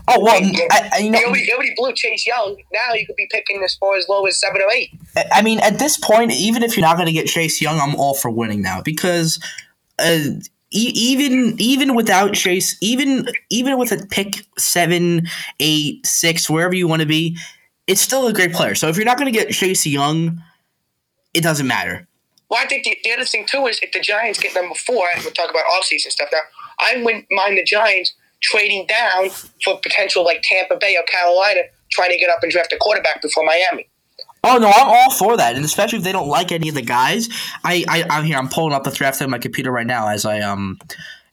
Oh 0.07 0.19
well, 0.21 0.35
I, 0.71 0.89
I, 0.93 0.97
you 0.99 1.11
know, 1.11 1.19
nobody, 1.19 1.45
nobody 1.49 1.73
blew 1.75 1.93
Chase 1.93 2.25
Young. 2.25 2.57
Now 2.71 2.93
you 2.93 3.05
could 3.05 3.15
be 3.15 3.27
picking 3.31 3.61
as 3.63 3.75
far 3.75 3.95
as 3.95 4.07
low 4.07 4.25
as 4.25 4.39
seven 4.39 4.61
or 4.61 4.71
eight. 4.71 4.91
I 5.31 5.41
mean, 5.41 5.59
at 5.59 5.79
this 5.79 5.97
point, 5.97 6.31
even 6.31 6.63
if 6.63 6.77
you're 6.77 6.85
not 6.85 6.95
going 6.95 7.07
to 7.07 7.13
get 7.13 7.27
Chase 7.27 7.61
Young, 7.61 7.79
I'm 7.79 7.95
all 7.95 8.13
for 8.13 8.31
winning 8.31 8.61
now 8.61 8.81
because 8.81 9.39
uh, 9.99 10.19
even 10.71 11.59
even 11.59 11.95
without 11.95 12.33
Chase, 12.33 12.77
even 12.81 13.27
even 13.49 13.77
with 13.77 13.91
a 13.91 14.05
pick 14.07 14.45
seven, 14.57 15.27
eight, 15.59 16.05
six, 16.05 16.49
wherever 16.49 16.73
you 16.73 16.87
want 16.87 17.01
to 17.01 17.07
be, 17.07 17.37
it's 17.87 18.01
still 18.01 18.27
a 18.27 18.33
great 18.33 18.53
player. 18.53 18.75
So 18.75 18.87
if 18.87 18.95
you're 18.95 19.05
not 19.05 19.17
going 19.17 19.31
to 19.31 19.37
get 19.37 19.51
Chase 19.51 19.85
Young, 19.85 20.41
it 21.33 21.41
doesn't 21.41 21.67
matter. 21.67 22.07
Well, 22.49 22.59
I 22.63 22.67
think 22.67 22.83
the, 22.83 22.97
the 23.03 23.11
other 23.13 23.25
thing 23.25 23.45
too 23.45 23.67
is 23.67 23.79
if 23.81 23.91
the 23.91 23.99
Giants 23.99 24.39
get 24.39 24.55
number 24.55 24.75
four, 24.75 25.05
we'll 25.23 25.31
talk 25.31 25.49
about 25.49 25.63
offseason 25.65 26.11
stuff 26.11 26.29
now, 26.31 26.39
I 26.79 27.01
wouldn't 27.03 27.27
mind 27.31 27.57
the 27.57 27.63
Giants 27.63 28.13
trading 28.41 28.87
down 28.87 29.29
for 29.63 29.79
potential 29.79 30.23
like 30.23 30.41
Tampa 30.43 30.77
Bay 30.77 30.95
or 30.97 31.03
Carolina 31.03 31.61
trying 31.91 32.09
to 32.11 32.17
get 32.17 32.29
up 32.29 32.41
and 32.41 32.51
draft 32.51 32.73
a 32.73 32.77
quarterback 32.77 33.21
before 33.21 33.43
Miami. 33.43 33.87
Oh 34.43 34.57
no, 34.57 34.69
I'm 34.69 34.87
all 34.87 35.11
for 35.11 35.35
that, 35.35 35.55
and 35.55 35.65
especially 35.65 35.97
if 35.97 36.03
they 36.05 36.13
don't 36.13 36.29
like 36.29 36.51
any 36.51 36.69
of 36.69 36.75
the 36.75 36.81
guys. 36.81 37.27
I, 37.65 37.83
I 37.89 38.05
I'm 38.09 38.23
here. 38.23 38.37
I'm 38.37 38.47
pulling 38.47 38.73
up 38.73 38.85
the 38.85 38.91
draft 38.91 39.21
on 39.21 39.29
my 39.29 39.37
computer 39.37 39.71
right 39.71 39.87
now 39.87 40.07
as 40.07 40.25
I 40.25 40.39
um. 40.39 40.79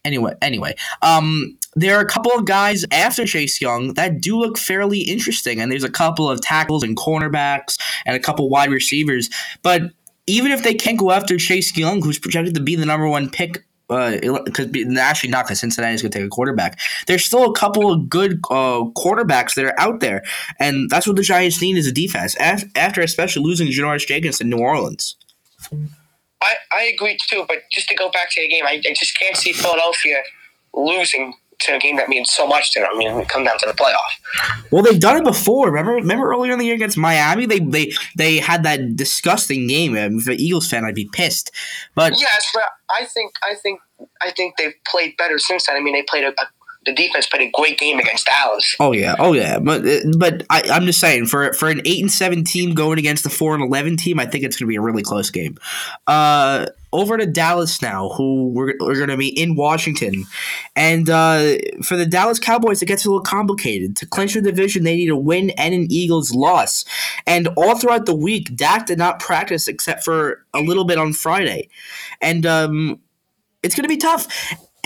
Anyway, 0.05 0.33
anyway, 0.41 0.75
um, 1.03 1.59
there 1.75 1.97
are 1.97 2.01
a 2.01 2.07
couple 2.07 2.31
of 2.33 2.45
guys 2.45 2.85
after 2.93 3.27
Chase 3.27 3.61
Young 3.61 3.95
that 3.95 4.21
do 4.21 4.39
look 4.39 4.57
fairly 4.57 5.01
interesting, 5.01 5.61
and 5.61 5.71
there's 5.71 5.85
a 5.85 5.91
couple 5.91 6.29
of 6.29 6.41
tackles 6.41 6.85
and 6.85 6.97
cornerbacks 6.97 7.77
and 8.05 8.17
a 8.17 8.21
couple 8.21 8.49
wide 8.49 8.71
receivers. 8.71 9.31
But 9.63 9.83
even 10.26 10.52
if 10.52 10.62
they 10.62 10.75
can't 10.75 10.99
go 10.99 11.11
after 11.11 11.37
Chase 11.37 11.76
Young, 11.76 12.02
who's 12.02 12.19
projected 12.19 12.55
to 12.55 12.61
be 12.61 12.76
the 12.76 12.87
number 12.87 13.08
one 13.08 13.31
pick 13.31 13.64
because 13.88 14.67
uh, 14.67 14.99
actually 14.99 15.31
not 15.31 15.46
because 15.46 15.61
Cincinnati's 15.61 16.02
going 16.02 16.11
to 16.11 16.19
take 16.19 16.26
a 16.26 16.31
quarterback. 16.31 16.78
There's 17.06 17.25
still 17.25 17.44
a 17.44 17.55
couple 17.55 17.93
of 17.93 18.08
good 18.08 18.40
uh, 18.50 18.82
quarterbacks 18.96 19.55
that 19.55 19.64
are 19.64 19.78
out 19.78 20.00
there, 20.00 20.25
and 20.58 20.90
that's 20.90 21.06
what 21.06 21.17
the 21.17 21.23
Giants 21.23 21.62
need 21.62 21.76
is 21.76 21.87
a 21.87 21.93
defense. 21.93 22.34
After, 22.37 22.67
after 22.75 23.00
especially 23.00 23.44
losing 23.44 23.69
Janoris 23.69 24.06
Jenkins 24.06 24.40
in 24.40 24.50
New 24.50 24.58
Orleans. 24.58 25.17
I, 26.43 26.55
I 26.72 26.82
agree 26.82 27.19
too, 27.29 27.44
but 27.46 27.58
just 27.70 27.88
to 27.88 27.94
go 27.94 28.11
back 28.11 28.31
to 28.32 28.40
the 28.40 28.49
game, 28.49 28.64
I, 28.67 28.82
I 28.84 28.94
just 28.99 29.19
can't 29.19 29.37
see 29.37 29.52
Philadelphia 29.52 30.22
losing 30.75 31.34
to 31.58 31.76
a 31.76 31.79
game 31.79 31.97
that 31.97 32.08
means 32.08 32.31
so 32.32 32.47
much 32.47 32.73
to 32.73 32.81
them. 32.81 32.88
I 32.93 32.99
mean, 32.99 33.17
we 33.17 33.25
come 33.25 33.44
down 33.44 33.58
to 33.58 33.67
the 33.67 33.73
playoff. 33.73 34.70
Well, 34.70 34.82
they've 34.82 35.00
done 35.00 35.19
it 35.19 35.25
before. 35.25 35.67
Remember, 35.67 35.93
remember 35.93 36.31
earlier 36.31 36.53
in 36.53 36.58
the 36.58 36.67
year 36.67 36.75
against 36.75 36.99
Miami, 36.99 37.47
they 37.47 37.61
they 37.61 37.93
they 38.17 38.38
had 38.38 38.62
that 38.64 38.97
disgusting 38.97 39.67
game. 39.67 39.97
And 39.97 40.20
if 40.20 40.26
an 40.26 40.35
Eagles 40.35 40.69
fan, 40.69 40.85
I'd 40.85 40.94
be 40.94 41.08
pissed. 41.12 41.50
But 41.94 42.19
yes, 42.19 42.50
but 42.53 42.64
I 42.91 43.05
think 43.05 43.32
I 43.43 43.55
think 43.55 43.81
I 44.20 44.31
think 44.31 44.56
they've 44.56 44.75
played 44.87 45.17
better 45.17 45.38
since 45.38 45.67
then. 45.67 45.76
I 45.76 45.81
mean, 45.81 45.94
they 45.94 46.03
played 46.03 46.25
a, 46.25 46.29
a 46.29 46.46
the 46.86 46.93
defense 46.93 47.27
played 47.27 47.43
a 47.43 47.51
great 47.51 47.79
game 47.79 47.98
against 47.98 48.27
Dallas. 48.27 48.77
Oh 48.79 48.93
yeah, 48.93 49.17
oh 49.19 49.32
yeah, 49.32 49.58
but 49.58 49.82
but 50.17 50.44
I, 50.48 50.63
am 50.77 50.86
just 50.86 51.01
saying 51.01 51.27
for 51.27 51.53
for 51.53 51.69
an 51.69 51.82
eight 51.84 52.01
and 52.01 52.10
seven 52.10 52.44
team 52.44 52.75
going 52.75 52.98
against 52.98 53.25
the 53.25 53.31
four 53.31 53.55
and 53.55 53.63
eleven 53.63 53.96
team, 53.96 54.20
I 54.20 54.27
think 54.27 54.44
it's 54.44 54.56
going 54.56 54.67
to 54.67 54.70
be 54.70 54.77
a 54.77 54.81
really 54.81 55.03
close 55.03 55.29
game. 55.31 55.58
Uh, 56.06 56.67
over 56.96 57.17
to 57.17 57.26
Dallas 57.26 57.82
now, 57.82 58.08
who 58.10 58.48
we're, 58.48 58.74
we're 58.81 58.96
going 58.96 59.08
to 59.08 59.17
be 59.17 59.29
in 59.29 59.55
Washington, 59.55 60.24
and 60.74 61.10
uh, 61.10 61.56
for 61.82 61.96
the 61.96 62.06
Dallas 62.06 62.38
Cowboys, 62.38 62.82
it 62.82 62.86
gets 62.86 63.05
a 63.05 63.08
little 63.08 63.22
complicated. 63.22 63.96
To 63.96 64.06
clinch 64.06 64.34
the 64.34 64.41
division, 64.41 64.84
they 64.84 64.96
need 64.96 65.10
a 65.10 65.17
win 65.17 65.50
and 65.50 65.74
an 65.74 65.86
Eagles 65.91 66.34
loss, 66.34 66.84
and 67.26 67.48
all 67.56 67.79
throughout 67.79 68.06
the 68.06 68.15
week, 68.15 68.56
Dak 68.56 68.86
did 68.86 68.98
not 68.98 69.20
practice 69.20 69.69
except 69.69 70.05
for 70.05 70.44
a 70.55 70.60
little 70.60 70.84
bit 70.84 70.98
on 70.98 71.12
Friday, 71.12 71.69
and 72.20 72.46
um, 72.46 73.00
it's 73.62 73.74
going 73.74 73.84
to 73.84 73.88
be 73.88 73.96
tough. 73.96 74.26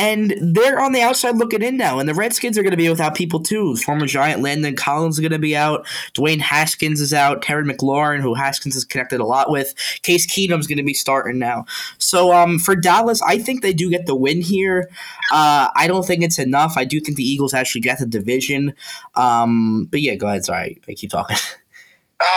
And 0.00 0.34
they're 0.40 0.80
on 0.80 0.92
the 0.92 1.02
outside 1.02 1.36
looking 1.36 1.62
in 1.62 1.76
now. 1.76 1.98
And 1.98 2.08
the 2.08 2.14
Redskins 2.14 2.56
are 2.56 2.62
going 2.62 2.70
to 2.70 2.76
be 2.78 2.88
without 2.88 3.14
people 3.14 3.38
too. 3.38 3.76
Former 3.76 4.06
Giant 4.06 4.40
Landon 4.40 4.74
Collins 4.74 5.16
is 5.16 5.20
going 5.20 5.32
to 5.32 5.38
be 5.38 5.54
out. 5.54 5.86
Dwayne 6.14 6.40
Haskins 6.40 7.02
is 7.02 7.12
out. 7.12 7.42
Terry 7.42 7.64
McLaurin, 7.64 8.20
who 8.20 8.32
Haskins 8.32 8.74
has 8.74 8.84
connected 8.86 9.20
a 9.20 9.26
lot 9.26 9.50
with. 9.50 9.74
Case 10.00 10.26
Keenum's 10.26 10.66
going 10.66 10.78
to 10.78 10.82
be 10.82 10.94
starting 10.94 11.38
now. 11.38 11.66
So 11.98 12.32
um, 12.32 12.58
for 12.58 12.74
Dallas, 12.74 13.20
I 13.20 13.38
think 13.38 13.60
they 13.60 13.74
do 13.74 13.90
get 13.90 14.06
the 14.06 14.16
win 14.16 14.40
here. 14.40 14.88
Uh, 15.30 15.68
I 15.76 15.86
don't 15.86 16.06
think 16.06 16.22
it's 16.22 16.38
enough. 16.38 16.78
I 16.78 16.86
do 16.86 16.98
think 16.98 17.18
the 17.18 17.28
Eagles 17.28 17.52
actually 17.52 17.82
get 17.82 17.98
the 17.98 18.06
division. 18.06 18.74
Um, 19.16 19.86
but 19.90 20.00
yeah, 20.00 20.14
go 20.14 20.28
ahead. 20.28 20.46
Sorry, 20.46 20.80
I 20.88 20.94
keep 20.94 21.10
talking. 21.10 21.36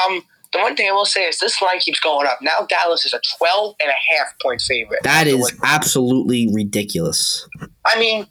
Um, 0.07 0.21
the 0.53 0.59
one 0.59 0.75
thing 0.75 0.87
I 0.89 0.93
will 0.93 1.05
say 1.05 1.23
is 1.23 1.39
this 1.39 1.61
line 1.61 1.79
keeps 1.79 1.99
going 1.99 2.27
up. 2.27 2.39
Now 2.41 2.65
Dallas 2.67 3.05
is 3.05 3.13
a 3.13 3.19
12 3.37 3.75
and 3.81 3.89
a 3.89 4.13
half 4.15 4.33
point 4.41 4.61
favorite. 4.61 4.99
That 5.03 5.27
is 5.27 5.53
absolutely 5.63 6.47
ridiculous. 6.53 7.47
I 7.85 7.99
mean, 7.99 8.27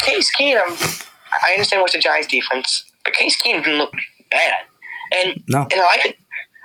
Case 0.00 0.30
Keenum, 0.38 1.06
I 1.42 1.52
understand 1.52 1.82
what's 1.82 1.94
the 1.94 2.00
Giants 2.00 2.28
defense, 2.28 2.84
but 3.04 3.14
Case 3.14 3.40
Keenum 3.40 3.64
didn't 3.64 3.78
look 3.78 3.92
bad. 4.30 4.54
And, 5.12 5.44
no. 5.48 5.66
you 5.70 5.76
know, 5.76 5.86
I 5.86 5.98
could. 6.02 6.14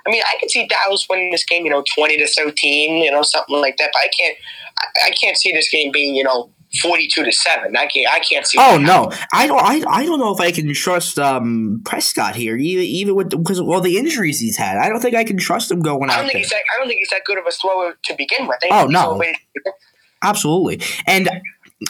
I 0.06 0.10
mean, 0.10 0.22
I 0.22 0.38
could 0.40 0.50
see 0.50 0.66
Dallas 0.66 1.06
winning 1.10 1.30
this 1.30 1.44
game, 1.44 1.66
you 1.66 1.70
know, 1.70 1.84
twenty 1.94 2.16
to 2.16 2.26
thirteen, 2.26 3.02
you 3.02 3.10
know, 3.10 3.22
something 3.22 3.60
like 3.60 3.76
that. 3.76 3.90
But 3.92 3.98
I 3.98 4.08
can't, 4.18 4.36
I, 4.78 5.08
I 5.08 5.10
can't 5.10 5.36
see 5.36 5.52
this 5.52 5.68
game 5.68 5.92
being, 5.92 6.14
you 6.14 6.24
know, 6.24 6.50
forty-two 6.80 7.24
to 7.24 7.32
seven. 7.32 7.76
I 7.76 7.86
can't. 7.86 8.12
I 8.12 8.20
can't 8.20 8.46
see. 8.46 8.58
Oh 8.60 8.78
no, 8.78 9.10
I 9.32 9.46
don't. 9.46 9.60
I, 9.60 9.82
I 9.88 10.06
don't 10.06 10.18
know 10.18 10.32
if 10.34 10.40
I 10.40 10.52
can 10.52 10.72
trust 10.74 11.18
um, 11.18 11.82
Prescott 11.84 12.36
here, 12.36 12.56
even 12.56 12.84
even 12.84 13.14
with 13.14 13.30
because 13.30 13.58
of 13.58 13.68
all 13.68 13.80
the 13.80 13.98
injuries 13.98 14.38
he's 14.38 14.56
had. 14.56 14.76
I 14.78 14.88
don't 14.88 15.00
think 15.00 15.14
I 15.14 15.24
can 15.24 15.36
trust 15.36 15.70
him 15.70 15.80
going 15.80 16.10
I 16.10 16.14
out 16.14 16.16
don't 16.18 16.26
think 16.26 16.32
there. 16.32 16.40
he's 16.40 16.50
that. 16.50 16.62
I 16.74 16.78
don't 16.78 16.86
think 16.86 17.00
he's 17.00 17.10
that 17.10 17.24
good 17.24 17.38
of 17.38 17.46
a 17.46 17.50
thrower 17.50 17.96
to 18.04 18.14
begin 18.14 18.46
with. 18.46 18.58
Oh, 18.70 18.86
no. 18.86 19.20
Absolutely, 20.22 20.80
and 21.06 21.30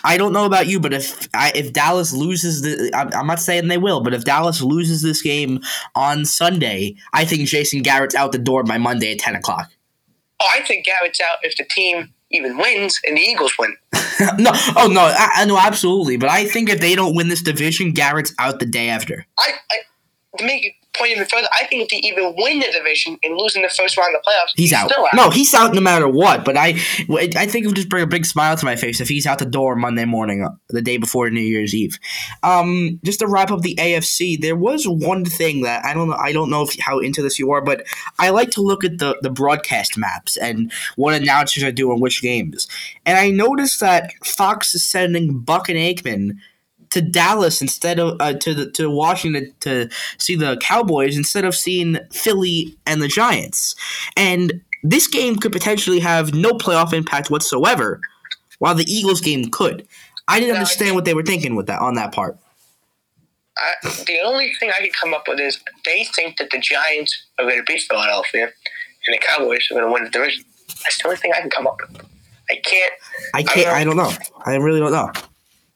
I 0.05 0.17
don't 0.17 0.33
know 0.33 0.45
about 0.47 0.69
you, 0.69 0.79
but 0.79 0.93
if 0.93 1.29
I, 1.35 1.51
if 1.53 1.73
Dallas 1.73 2.13
loses 2.13 2.63
the, 2.63 2.93
I'm, 2.95 3.13
I'm 3.13 3.27
not 3.27 3.41
saying 3.41 3.67
they 3.67 3.77
will, 3.77 4.03
but 4.03 4.15
if 4.15 4.25
Dallas 4.25 4.63
loses 4.63 5.03
this 5.03 5.21
game 5.21 5.61
on 5.97 6.25
Sunday, 6.25 6.95
I 7.13 7.25
think 7.25 7.49
Jason 7.49 7.83
Garrett's 7.83 8.15
out 8.15 8.31
the 8.31 8.39
door 8.39 8.63
by 8.63 8.79
Monday 8.79 9.11
at 9.11 9.19
ten 9.19 9.35
o'clock. 9.35 9.69
Oh, 10.41 10.47
I 10.55 10.63
think 10.63 10.87
Garrett's 10.87 11.21
out 11.21 11.39
if 11.43 11.57
the 11.57 11.67
team 11.75 12.15
even 12.31 12.57
wins 12.57 13.01
and 13.07 13.17
the 13.17 13.21
Eagles 13.21 13.53
win. 13.59 13.77
no, 14.39 14.51
oh 14.77 14.89
no, 14.91 15.03
I, 15.03 15.31
I 15.37 15.45
know 15.45 15.59
absolutely, 15.59 16.17
but 16.17 16.29
I 16.29 16.45
think 16.45 16.69
if 16.69 16.81
they 16.81 16.95
don't 16.95 17.15
win 17.15 17.29
this 17.29 17.43
division, 17.43 17.93
Garrett's 17.93 18.35
out 18.39 18.61
the 18.61 18.67
day 18.67 18.89
after. 18.89 19.27
I, 19.39 19.53
I 19.71 19.77
to 20.39 20.47
make 20.47 20.65
it 20.65 20.75
point 20.93 21.13
even 21.13 21.27
further, 21.27 21.49
I 21.59 21.67
think 21.67 21.83
if 21.83 21.89
they 21.89 22.09
even 22.09 22.35
win 22.37 22.61
the 22.61 22.71
division 22.73 23.19
and 23.23 23.37
losing 23.37 23.63
the 23.63 23.69
first 23.69 23.97
round 23.97 24.15
of 24.15 24.23
the 24.23 24.31
playoffs, 24.31 24.53
He's 24.57 24.73
out. 24.73 24.91
Still 24.91 25.05
out. 25.05 25.15
No, 25.15 25.31
he's 25.31 25.55
out 25.55 25.75
no 25.75 25.81
matter 25.81 26.09
what. 26.09 26.45
But 26.45 26.57
I, 26.57 26.69
I 27.09 27.47
think 27.47 27.65
it 27.65 27.67
would 27.67 27.77
just 27.77 27.89
bring 27.89 28.03
a 28.03 28.07
big 28.07 28.27
smile 28.27 28.57
to 28.57 28.65
my 28.65 28.77
face 28.77 29.01
if 29.01 29.09
he's 29.09 29.27
out 29.27 29.39
the 29.39 29.47
door 29.47 29.77
Monday 29.77 30.05
morning, 30.05 30.45
uh, 30.45 30.51
the 30.69 30.83
day 30.83 30.97
before 30.97 31.31
New 31.31 31.41
Year's 31.41 31.75
Eve. 31.75 31.99
Um, 32.43 33.01
just 33.05 33.21
to 33.21 33.27
wrap 33.27 33.51
up 33.51 33.63
the 33.63 33.77
AFC, 33.77 34.41
there 34.41 34.57
was 34.57 34.87
one 34.87 35.25
thing 35.25 35.63
that 35.63 35.85
I 35.85 35.95
don't 35.95 36.09
know. 36.09 36.17
I 36.17 36.33
don't 36.33 36.51
know 36.51 36.63
if, 36.63 36.79
how 36.81 36.99
into 36.99 37.23
this 37.23 37.39
you 37.39 37.51
are, 37.53 37.63
but 37.63 37.85
I 38.19 38.31
like 38.31 38.51
to 38.53 38.63
look 38.63 38.85
at 38.85 38.99
the 38.99 39.17
the 39.23 39.31
broadcast 39.31 39.97
maps 39.97 40.37
and 40.37 40.73
what 40.97 41.15
announcers 41.15 41.63
are 41.63 41.73
doing 41.73 42.01
which 42.01 42.23
games. 42.23 42.67
And 43.07 43.17
I 43.17 43.31
noticed 43.31 43.81
that 43.81 44.13
Fox 44.25 44.75
is 44.75 44.85
sending 44.85 45.39
Buck 45.41 45.69
and 45.69 45.79
Aikman 45.79 46.39
to 46.91 47.01
Dallas 47.01 47.61
instead 47.61 47.99
of 47.99 48.17
uh, 48.21 48.35
to 48.35 48.55
the, 48.55 48.71
to 48.73 48.91
Washington 48.91 49.53
to 49.61 49.89
see 50.19 50.37
the 50.37 50.57
Cowboys 50.59 51.17
instead 51.17 51.45
of 51.45 51.55
seeing 51.55 51.99
Philly 52.13 52.77
and 52.87 53.03
the 53.03 53.09
Giants. 53.09 53.75
And 54.17 54.61
this 54.83 55.07
game 55.07 55.37
could 55.37 55.53
potentially 55.53 56.01
have 56.01 56.35
no 56.35 56.53
playoff 56.53 56.93
impact 56.93 57.31
whatsoever, 57.31 58.01
while 58.59 58.75
the 58.75 58.91
Eagles 58.91 59.21
game 59.21 59.51
could. 59.51 59.87
I 60.29 60.39
didn't 60.39 60.51
No, 60.51 60.55
I 60.55 60.59
understand 60.59 60.95
what 60.95 61.05
they 61.05 61.15
were 61.15 61.23
thinking 61.23 61.57
with 61.57 61.67
that 61.67 61.81
on 61.81 61.95
that 61.95 62.13
part. 62.13 62.37
I, 63.59 63.75
the 63.83 64.21
only 64.25 64.55
thing 64.55 64.71
I 64.71 64.81
could 64.83 64.95
come 64.95 65.13
up 65.13 65.25
with 65.29 65.41
is 65.41 65.61
they 65.85 66.05
think 66.17 66.39
that 66.39 66.51
the 66.51 66.59
Giants 66.59 67.27
are 67.39 67.45
going 67.45 67.59
to 67.59 67.65
beat 67.65 67.83
Philadelphia 67.83 68.45
and 68.45 69.15
the 69.15 69.21
Cowboys 69.27 69.69
are 69.71 69.75
going 69.75 69.87
to 69.87 69.93
win 69.93 70.05
the 70.05 70.11
division. 70.11 70.45
That's 70.83 70.99
the 70.99 71.09
only 71.09 71.17
thing 71.17 71.33
I 71.37 71.41
can 71.41 71.51
come 71.51 71.67
up 71.67 71.79
with. 71.81 72.03
I 72.51 72.57
can't. 72.65 72.93
I 73.35 73.43
can't. 73.43 73.69
I 73.69 73.85
don't 73.85 73.97
know. 73.97 74.13
I 74.45 74.57
really 74.57 74.81
don't 74.81 74.93
know. 74.93 75.13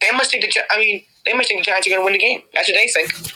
They 0.08 0.16
must 0.16 0.30
think 0.30 0.44
the. 0.44 0.50
Gi- 0.50 0.60
I 0.70 0.78
mean, 0.78 1.02
they 1.24 1.32
must 1.32 1.48
think 1.48 1.64
the 1.64 1.70
Giants 1.70 1.86
are 1.86 1.90
going 1.90 2.00
to 2.00 2.04
win 2.04 2.12
the 2.12 2.18
game. 2.18 2.42
That's 2.52 2.68
what 2.68 2.74
they 2.74 2.88
think. 2.88 3.32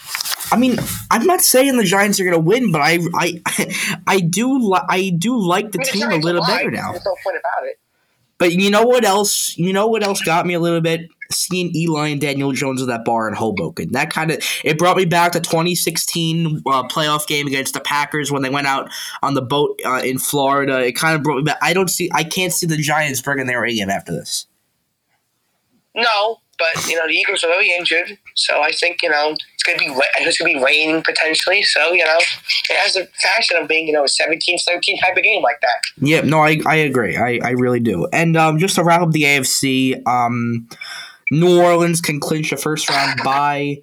I 0.51 0.57
mean, 0.57 0.77
I'm 1.11 1.25
not 1.25 1.41
saying 1.41 1.77
the 1.77 1.83
Giants 1.83 2.19
are 2.19 2.23
going 2.23 2.33
to 2.33 2.39
win, 2.39 2.71
but 2.71 2.81
I, 2.81 2.99
I, 3.15 4.01
I 4.07 4.19
do, 4.19 4.57
li- 4.57 4.81
I 4.87 5.11
do 5.17 5.37
like 5.37 5.71
the 5.71 5.79
I 5.79 5.83
mean, 5.83 6.09
team 6.09 6.11
a 6.11 6.25
little 6.25 6.43
better 6.45 6.71
now. 6.71 6.91
There's 6.91 7.05
no 7.05 7.15
point 7.23 7.37
about 7.37 7.67
it. 7.67 7.79
But 8.39 8.53
you 8.53 8.69
know 8.69 8.83
what 8.83 9.03
else? 9.03 9.55
You 9.57 9.73
know 9.73 9.87
what 9.87 10.01
else 10.01 10.21
got 10.21 10.45
me 10.47 10.53
a 10.53 10.59
little 10.59 10.79
bit? 10.81 11.09
Seeing 11.29 11.75
Eli 11.75 12.07
and 12.07 12.21
Daniel 12.21 12.53
Jones 12.53 12.81
at 12.81 12.87
that 12.87 13.05
bar 13.05 13.27
in 13.27 13.35
Hoboken. 13.35 13.91
That 13.91 14.09
kind 14.11 14.31
of 14.31 14.43
it 14.63 14.79
brought 14.79 14.97
me 14.97 15.05
back 15.05 15.33
to 15.33 15.41
2016 15.41 16.63
uh, 16.65 16.83
playoff 16.87 17.27
game 17.27 17.45
against 17.45 17.73
the 17.73 17.81
Packers 17.81 18.31
when 18.31 18.41
they 18.41 18.49
went 18.49 18.65
out 18.65 18.89
on 19.21 19.33
the 19.33 19.41
boat 19.41 19.79
uh, 19.85 20.01
in 20.03 20.17
Florida. 20.17 20.79
It 20.79 20.93
kind 20.93 21.15
of 21.15 21.21
brought 21.21 21.37
me 21.37 21.43
back. 21.43 21.57
I 21.61 21.73
don't 21.73 21.89
see. 21.89 22.09
I 22.13 22.23
can't 22.23 22.53
see 22.53 22.65
the 22.65 22.77
Giants 22.77 23.21
bringing 23.21 23.45
their 23.45 23.63
A 23.65 23.75
game 23.75 23.89
after 23.89 24.13
this. 24.13 24.47
No, 25.93 26.37
but 26.59 26.87
you 26.87 26.95
know 26.95 27.07
the 27.07 27.13
Eagles 27.13 27.43
are 27.43 27.47
very 27.47 27.71
injured, 27.71 28.17
so 28.35 28.61
I 28.61 28.71
think 28.71 29.01
you 29.01 29.09
know 29.09 29.35
it's 29.53 29.63
going 29.63 29.79
to 29.79 29.85
be. 29.85 29.91
It's 30.19 30.37
going 30.37 30.53
to 30.53 30.59
be 30.59 30.63
raining 30.63 31.01
potentially. 31.01 31.63
So 31.63 31.91
you 31.93 32.05
know 32.05 32.17
it 32.69 32.77
has 32.77 32.95
a 32.95 33.07
fashion 33.23 33.57
of 33.57 33.67
being 33.67 33.87
you 33.87 33.93
know 33.93 34.03
a 34.03 34.07
17-13 34.07 34.99
type 35.01 35.17
of 35.17 35.23
game 35.23 35.41
like 35.41 35.61
that. 35.61 35.81
Yeah, 35.97 36.21
no, 36.21 36.39
I, 36.39 36.59
I 36.65 36.75
agree. 36.75 37.17
I, 37.17 37.39
I 37.43 37.51
really 37.51 37.79
do. 37.79 38.07
And 38.13 38.37
um, 38.37 38.59
just 38.59 38.75
to 38.75 38.83
wrap 38.83 39.01
up 39.01 39.11
the 39.11 39.23
AFC, 39.23 40.05
um, 40.07 40.67
New 41.31 41.61
Orleans 41.61 42.01
can 42.01 42.19
clinch 42.19 42.51
a 42.51 42.57
first 42.57 42.89
round 42.89 43.21
bye 43.23 43.77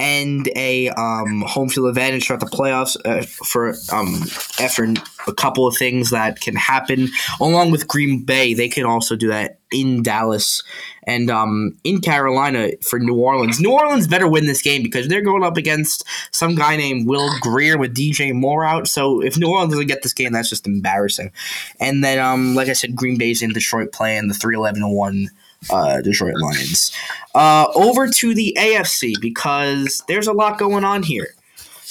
and 0.00 0.48
a 0.56 0.88
um, 0.90 1.42
home 1.42 1.68
field 1.68 1.88
advantage 1.88 2.26
throughout 2.26 2.40
the 2.40 2.46
playoffs 2.46 2.96
uh, 3.04 3.22
for 3.22 3.74
um, 3.92 4.22
after 4.58 4.84
a 5.26 5.34
couple 5.34 5.66
of 5.66 5.76
things 5.76 6.08
that 6.10 6.40
can 6.40 6.56
happen. 6.56 7.08
Along 7.38 7.70
with 7.70 7.86
Green 7.86 8.24
Bay, 8.24 8.54
they 8.54 8.68
can 8.68 8.86
also 8.86 9.14
do 9.14 9.28
that 9.28 9.58
in 9.70 10.02
Dallas 10.02 10.62
and 11.04 11.30
um, 11.30 11.76
in 11.84 12.00
Carolina 12.00 12.70
for 12.82 12.98
New 12.98 13.14
Orleans. 13.14 13.60
New 13.60 13.72
Orleans 13.72 14.06
better 14.06 14.28
win 14.28 14.46
this 14.46 14.62
game 14.62 14.82
because 14.82 15.08
they're 15.08 15.22
going 15.22 15.42
up 15.42 15.56
against 15.56 16.04
some 16.30 16.54
guy 16.54 16.76
named 16.76 17.08
Will 17.08 17.30
Grier 17.40 17.78
with 17.78 17.94
DJ 17.94 18.34
Moore 18.34 18.64
out. 18.64 18.88
So 18.88 19.22
if 19.22 19.38
New 19.38 19.48
Orleans 19.48 19.72
doesn't 19.72 19.86
get 19.86 20.02
this 20.02 20.12
game, 20.12 20.32
that's 20.32 20.50
just 20.50 20.66
embarrassing. 20.66 21.32
And 21.78 22.04
then, 22.04 22.18
um, 22.18 22.54
like 22.54 22.68
I 22.68 22.74
said, 22.74 22.94
Green 22.94 23.18
Bay's 23.18 23.42
in 23.42 23.52
Detroit 23.52 23.92
playing 23.92 24.28
the 24.28 24.34
3 24.34 24.54
11 24.56 24.88
1 24.88 25.28
uh, 25.68 26.00
Detroit 26.00 26.34
Lions. 26.36 26.92
Uh, 27.34 27.66
over 27.74 28.08
to 28.08 28.34
the 28.34 28.56
AFC 28.58 29.14
because 29.20 30.02
there's 30.08 30.26
a 30.26 30.32
lot 30.32 30.58
going 30.58 30.84
on 30.84 31.02
here. 31.02 31.28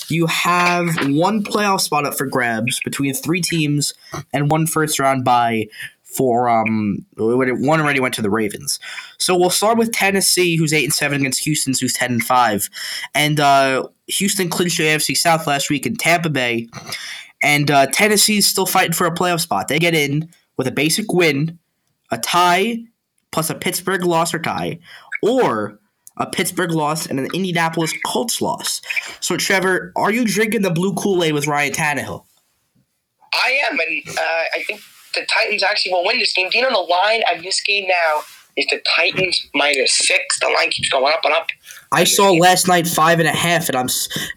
You 0.08 0.25
have 0.25 0.88
one 1.10 1.44
playoff 1.44 1.82
spot 1.82 2.06
up 2.06 2.16
for 2.16 2.25
grabs 2.25 2.80
between 2.80 3.13
three 3.13 3.42
teams 3.42 3.94
and 4.34 4.50
one 4.50 4.66
first 4.66 5.00
round 5.00 5.24
bye 5.24 5.68
for 6.16 6.50
um 6.50 7.06
one 7.18 7.82
already 7.82 8.00
went 8.00 8.13
to 8.16 8.22
the 8.22 8.30
Ravens. 8.30 8.80
So 9.18 9.38
we'll 9.38 9.50
start 9.50 9.78
with 9.78 9.92
Tennessee, 9.92 10.56
who's 10.56 10.74
eight 10.74 10.84
and 10.84 10.94
seven 10.94 11.22
against 11.22 11.44
Houston's, 11.46 11.80
who's 11.80 11.94
ten 11.94 12.12
and 12.12 12.24
five, 12.24 12.70
and 13.13 13.39
uh, 13.39 13.88
Houston 14.08 14.50
clinched 14.50 14.78
the 14.78 14.86
AFC 14.86 15.16
South 15.16 15.48
last 15.48 15.70
week 15.70 15.86
in 15.86 15.96
Tampa 15.96 16.30
Bay, 16.30 16.68
and 17.44 17.70
uh, 17.70 17.88
Tennessee's 17.88 18.48
still 18.48 18.66
fighting 18.66 18.94
for 18.94 19.08
a 19.08 19.13
playoff 19.13 19.42
spot. 19.42 19.68
They 19.68 19.80
get 19.80 19.96
in 19.96 20.30
with 20.58 20.68
a 20.68 20.72
basic 20.72 21.13
win, 21.13 21.60
a 22.12 22.18
tie, 22.18 22.80
plus 23.32 23.50
a 23.50 23.56
Pittsburgh 23.56 24.04
loss 24.04 24.34
or 24.34 24.39
tie, 24.39 24.80
or 25.22 25.80
a 26.18 26.25
Pittsburgh 26.25 26.72
loss 26.72 27.06
and 27.06 27.20
an 27.20 27.28
Indianapolis 27.34 27.94
Colts 28.06 28.42
loss. 28.42 28.82
So 29.22 29.38
Trevor, 29.38 29.94
are 29.96 30.12
you 30.12 30.25
drinking 30.25 30.63
the 30.63 30.72
blue 30.72 30.94
Kool 30.96 31.24
Aid 31.24 31.34
with 31.34 31.48
Ryan 31.48 31.72
Tannehill? 31.72 32.25
I 33.34 33.60
am, 33.72 33.80
and 33.80 34.18
uh, 34.18 34.44
I 34.56 34.63
think 34.66 34.82
the 35.16 35.25
Titans 35.34 35.63
actually 35.63 35.94
will 35.94 36.06
win 36.06 36.20
this 36.20 36.34
game. 36.34 36.50
Being 36.51 36.66
on 36.66 36.74
the 36.74 36.80
line 36.80 37.22
on 37.34 37.42
this 37.44 37.62
game 37.62 37.88
now 37.88 38.22
is 38.58 38.66
the 38.68 38.82
Titans 38.96 39.48
minus 39.54 39.98
six? 39.98 40.39
The 40.39 40.48
line 40.48 40.70
keeps 40.70 40.89
going 40.89 41.13
up 41.13 41.22
and 41.24 41.34
up. 41.34 41.48
I 41.92 42.04
saw 42.04 42.32
last 42.32 42.68
night 42.68 42.88
five 42.88 43.20
and 43.20 43.28
a 43.28 43.32
half, 43.32 43.70
and 43.70 43.75
I'm 43.75 43.88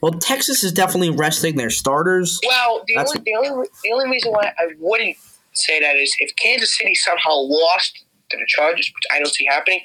well. 0.01 0.13
Texans 0.13 0.63
is 0.65 0.73
definitely 0.73 1.11
resting 1.11 1.57
their 1.57 1.71
starters. 1.71 2.41
Well, 2.47 2.85
the 2.87 2.95
That's- 2.95 3.11
only, 3.17 3.23
the 3.25 3.35
only 3.37 3.69
the 3.85 3.93
only 3.93 4.09
reason 4.11 4.33
why 4.33 4.53
I 4.59 4.69
wouldn't 4.79 5.17
say 5.55 5.81
that 5.81 5.97
is 5.97 6.15
if 6.19 6.35
Kansas 6.37 6.77
City 6.77 6.95
somehow 6.95 7.33
lost 7.35 8.05
to 8.31 8.37
the 8.39 8.47
Chargers, 8.49 8.91
which 8.95 9.05
I 9.11 9.19
don't 9.19 9.35
see 9.35 9.47
happening, 9.47 9.81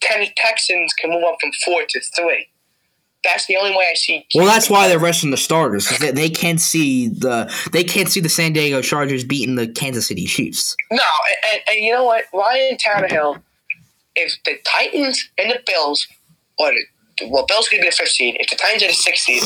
ten 0.00 0.26
Texans 0.36 0.92
can 0.94 1.10
move 1.10 1.24
up 1.24 1.36
from 1.40 1.50
four 1.64 1.82
to 1.88 2.00
three. 2.16 2.48
That's 3.24 3.46
the 3.46 3.56
only 3.56 3.72
way 3.72 3.84
I 3.90 3.94
see. 3.94 4.26
Well, 4.34 4.46
that's 4.46 4.70
why 4.70 4.88
they're 4.88 4.98
resting 4.98 5.30
the 5.30 5.36
starters 5.36 5.86
because 5.86 6.00
they, 6.00 6.12
they 6.12 6.30
can't 6.30 6.60
see 6.60 7.08
the 7.08 7.52
they 7.72 7.82
can't 7.82 8.08
see 8.08 8.20
the 8.20 8.28
San 8.28 8.52
Diego 8.52 8.80
Chargers 8.80 9.24
beating 9.24 9.56
the 9.56 9.68
Kansas 9.68 10.06
City 10.06 10.26
Chiefs. 10.26 10.76
No, 10.90 10.98
and, 10.98 11.52
and, 11.52 11.62
and 11.68 11.84
you 11.84 11.92
know 11.92 12.04
what? 12.04 12.24
Ryan 12.32 12.76
Tannehill, 12.76 13.42
if 14.14 14.36
the 14.44 14.58
Titans 14.64 15.28
and 15.36 15.50
the 15.50 15.60
Bills, 15.66 16.06
or 16.58 16.70
the, 17.18 17.28
well, 17.28 17.44
Bills 17.46 17.68
could 17.68 17.80
be 17.80 17.88
the 17.88 17.92
fifth 17.92 18.10
seed. 18.10 18.36
If 18.38 18.50
the 18.50 18.56
Titans 18.56 18.84
are 18.84 18.88
the 18.88 18.92
sixth 18.92 19.24
seed, 19.24 19.42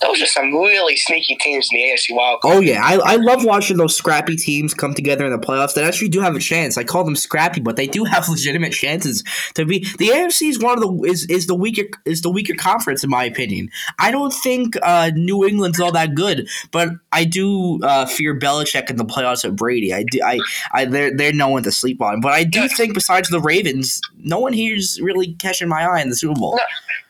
those 0.00 0.22
are 0.22 0.26
some 0.26 0.52
really 0.52 0.96
sneaky 0.96 1.36
teams 1.36 1.68
in 1.72 1.78
the 1.78 1.90
AFC 1.90 2.14
wild 2.14 2.40
card. 2.40 2.56
Oh 2.56 2.60
yeah, 2.60 2.80
I, 2.82 3.14
I 3.14 3.16
love 3.16 3.44
watching 3.44 3.76
those 3.76 3.96
scrappy 3.96 4.36
teams 4.36 4.74
come 4.74 4.94
together 4.94 5.24
in 5.24 5.32
the 5.32 5.38
playoffs. 5.38 5.74
That 5.74 5.84
actually 5.84 6.08
do 6.08 6.20
have 6.20 6.36
a 6.36 6.40
chance. 6.40 6.76
I 6.76 6.84
call 6.84 7.04
them 7.04 7.16
scrappy, 7.16 7.60
but 7.60 7.76
they 7.76 7.86
do 7.86 8.04
have 8.04 8.28
legitimate 8.34 8.72
chances 8.72 9.24
to 9.54 9.64
be. 9.64 9.80
The 9.98 10.08
AFC 10.08 10.50
is 10.50 10.58
one 10.58 10.74
of 10.74 10.80
the 10.80 11.10
is, 11.10 11.26
is 11.26 11.46
the 11.46 11.54
weaker 11.54 11.84
is 12.04 12.22
the 12.22 12.30
weaker 12.30 12.54
conference 12.54 13.02
in 13.02 13.10
my 13.10 13.24
opinion. 13.24 13.70
I 13.98 14.10
don't 14.10 14.32
think 14.32 14.74
uh, 14.82 15.10
New 15.14 15.44
England's 15.44 15.80
all 15.80 15.92
that 15.92 16.14
good, 16.14 16.48
but 16.70 16.88
I 17.12 17.24
do 17.24 17.80
uh, 17.82 18.06
fear 18.06 18.38
Belichick 18.38 18.90
in 18.90 18.96
the 18.96 19.04
playoffs 19.04 19.44
at 19.44 19.56
Brady. 19.56 19.92
I 19.92 20.04
do 20.04 20.20
I, 20.24 20.40
I 20.72 20.84
they're 20.84 21.16
they're 21.16 21.32
no 21.32 21.48
one 21.48 21.62
to 21.64 21.72
sleep 21.72 22.02
on. 22.02 22.20
But 22.20 22.32
I 22.32 22.44
do 22.44 22.68
think 22.68 22.94
besides 22.94 23.28
the 23.28 23.40
Ravens, 23.40 24.00
no 24.18 24.38
one 24.38 24.52
here's 24.52 25.00
really 25.00 25.34
catching 25.34 25.68
my 25.68 25.84
eye 25.84 26.00
in 26.00 26.08
the 26.08 26.16
Super 26.16 26.38
Bowl. 26.38 26.56
No. 26.56 26.62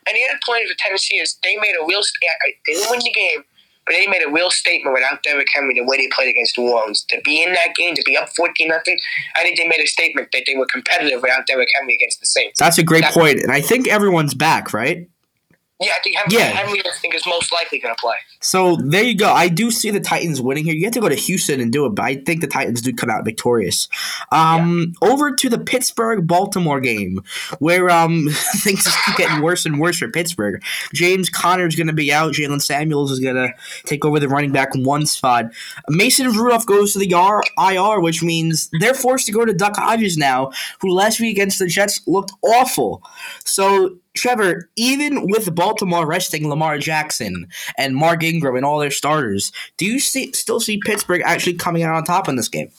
And 0.07 0.15
the 0.15 0.23
other 0.29 0.39
point 0.45 0.67
for 0.69 0.75
Tennessee 0.77 1.15
is 1.17 1.37
they 1.43 1.55
made 1.57 1.75
a 1.79 1.85
real. 1.85 2.01
They 2.21 2.73
didn't 2.73 2.89
win 2.91 2.99
the 2.99 3.11
game, 3.11 3.43
but 3.85 3.93
they 3.93 4.07
made 4.07 4.21
a 4.25 4.31
real 4.31 4.51
statement 4.51 4.93
without 4.93 5.23
Derrick 5.23 5.47
Henry 5.53 5.73
the 5.73 5.83
way 5.83 5.97
they 5.97 6.07
played 6.13 6.29
against 6.29 6.57
New 6.57 6.71
Orleans 6.71 7.05
to 7.09 7.19
be 7.23 7.41
in 7.43 7.53
that 7.53 7.75
game 7.75 7.95
to 7.95 8.03
be 8.05 8.15
up 8.17 8.29
fourteen 8.35 8.67
nothing. 8.67 8.97
I 9.35 9.41
think 9.43 9.57
they 9.57 9.67
made 9.67 9.81
a 9.81 9.87
statement 9.87 10.29
that 10.33 10.43
they 10.45 10.55
were 10.55 10.67
competitive 10.71 11.21
without 11.21 11.47
Derrick 11.47 11.69
Henry 11.79 11.95
against 11.95 12.19
the 12.19 12.25
Saints. 12.27 12.59
That's 12.59 12.77
a 12.77 12.83
great 12.83 13.01
That- 13.03 13.13
point, 13.13 13.39
and 13.39 13.51
I 13.51 13.61
think 13.61 13.87
everyone's 13.87 14.33
back, 14.35 14.73
right? 14.73 15.07
Yeah, 15.81 15.89
I 15.93 15.99
think 16.01 16.15
Henry, 16.15 16.37
Yeah. 16.37 16.45
Henry 16.51 16.79
I 16.85 16.91
think 17.01 17.15
is 17.15 17.25
most 17.25 17.51
likely 17.51 17.79
going 17.79 17.93
to 17.93 17.99
play. 17.99 18.15
So 18.39 18.77
there 18.77 19.03
you 19.03 19.15
go. 19.17 19.29
I 19.29 19.49
do 19.49 19.71
see 19.71 19.91
the 19.91 19.99
Titans 19.99 20.41
winning 20.41 20.63
here. 20.63 20.73
You 20.73 20.85
have 20.85 20.93
to 20.93 21.01
go 21.01 21.09
to 21.09 21.15
Houston 21.15 21.59
and 21.59 21.69
do 21.69 21.85
it, 21.85 21.89
but 21.95 22.05
I 22.05 22.15
think 22.15 22.39
the 22.39 22.47
Titans 22.47 22.81
do 22.81 22.93
come 22.93 23.09
out 23.09 23.25
victorious. 23.25 23.89
Um, 24.31 24.93
over 25.01 25.35
to 25.35 25.49
the 25.49 25.57
Pittsburgh 25.59 26.25
Baltimore 26.25 26.79
game, 26.79 27.21
where 27.59 27.89
um 27.89 28.29
things 28.63 28.85
just 28.85 28.97
keep 29.05 29.17
getting 29.17 29.41
worse 29.41 29.65
and 29.65 29.77
worse 29.77 29.97
for 29.97 30.07
Pittsburgh. 30.09 30.63
James 30.93 31.29
Conner's 31.29 31.75
going 31.75 31.87
to 31.87 31.93
be 31.93 32.13
out. 32.13 32.33
Jaylen 32.33 32.61
Samuels 32.61 33.11
is 33.11 33.19
going 33.19 33.35
to 33.35 33.49
take 33.83 34.05
over 34.05 34.17
the 34.17 34.29
running 34.29 34.53
back 34.53 34.69
one 34.75 35.05
spot. 35.05 35.45
Mason 35.89 36.27
Rudolph 36.31 36.65
goes 36.65 36.93
to 36.93 36.99
the 36.99 37.13
R- 37.13 37.43
IR, 37.57 37.99
which 37.99 38.23
means 38.23 38.69
they're 38.79 38.93
forced 38.93 39.25
to 39.25 39.33
go 39.33 39.43
to 39.43 39.53
Duck 39.53 39.75
Hodges 39.75 40.15
now, 40.15 40.51
who 40.79 40.93
last 40.93 41.19
week 41.19 41.35
against 41.35 41.59
the 41.59 41.67
Jets 41.67 41.99
looked 42.07 42.31
awful. 42.41 43.03
So. 43.43 43.97
Trevor, 44.15 44.69
even 44.75 45.27
with 45.29 45.53
Baltimore 45.53 46.05
resting 46.07 46.47
Lamar 46.49 46.77
Jackson 46.77 47.47
and 47.77 47.95
Mark 47.95 48.23
Ingram 48.23 48.55
and 48.55 48.65
all 48.65 48.79
their 48.79 48.91
starters, 48.91 49.51
do 49.77 49.85
you 49.85 49.99
see, 49.99 50.31
still 50.33 50.59
see 50.59 50.79
Pittsburgh 50.85 51.21
actually 51.25 51.53
coming 51.55 51.83
out 51.83 51.95
on 51.95 52.03
top 52.03 52.27
in 52.27 52.35
this 52.35 52.47
game? 52.49 52.71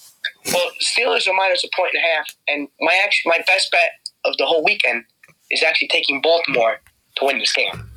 Well, 0.46 0.70
Steelers 0.80 1.28
are 1.28 1.34
minus 1.34 1.62
a 1.64 1.68
point 1.76 1.90
and 1.94 2.02
a 2.02 2.06
half, 2.16 2.26
and 2.48 2.68
my 2.80 3.00
actually 3.04 3.30
my 3.30 3.38
best 3.46 3.70
bet 3.70 3.90
of 4.24 4.36
the 4.38 4.46
whole 4.46 4.64
weekend 4.64 5.04
is 5.50 5.62
actually 5.62 5.88
taking 5.88 6.20
Baltimore 6.20 6.80
to 7.16 7.24
win 7.24 7.38
this 7.38 7.52
game. 7.52 7.88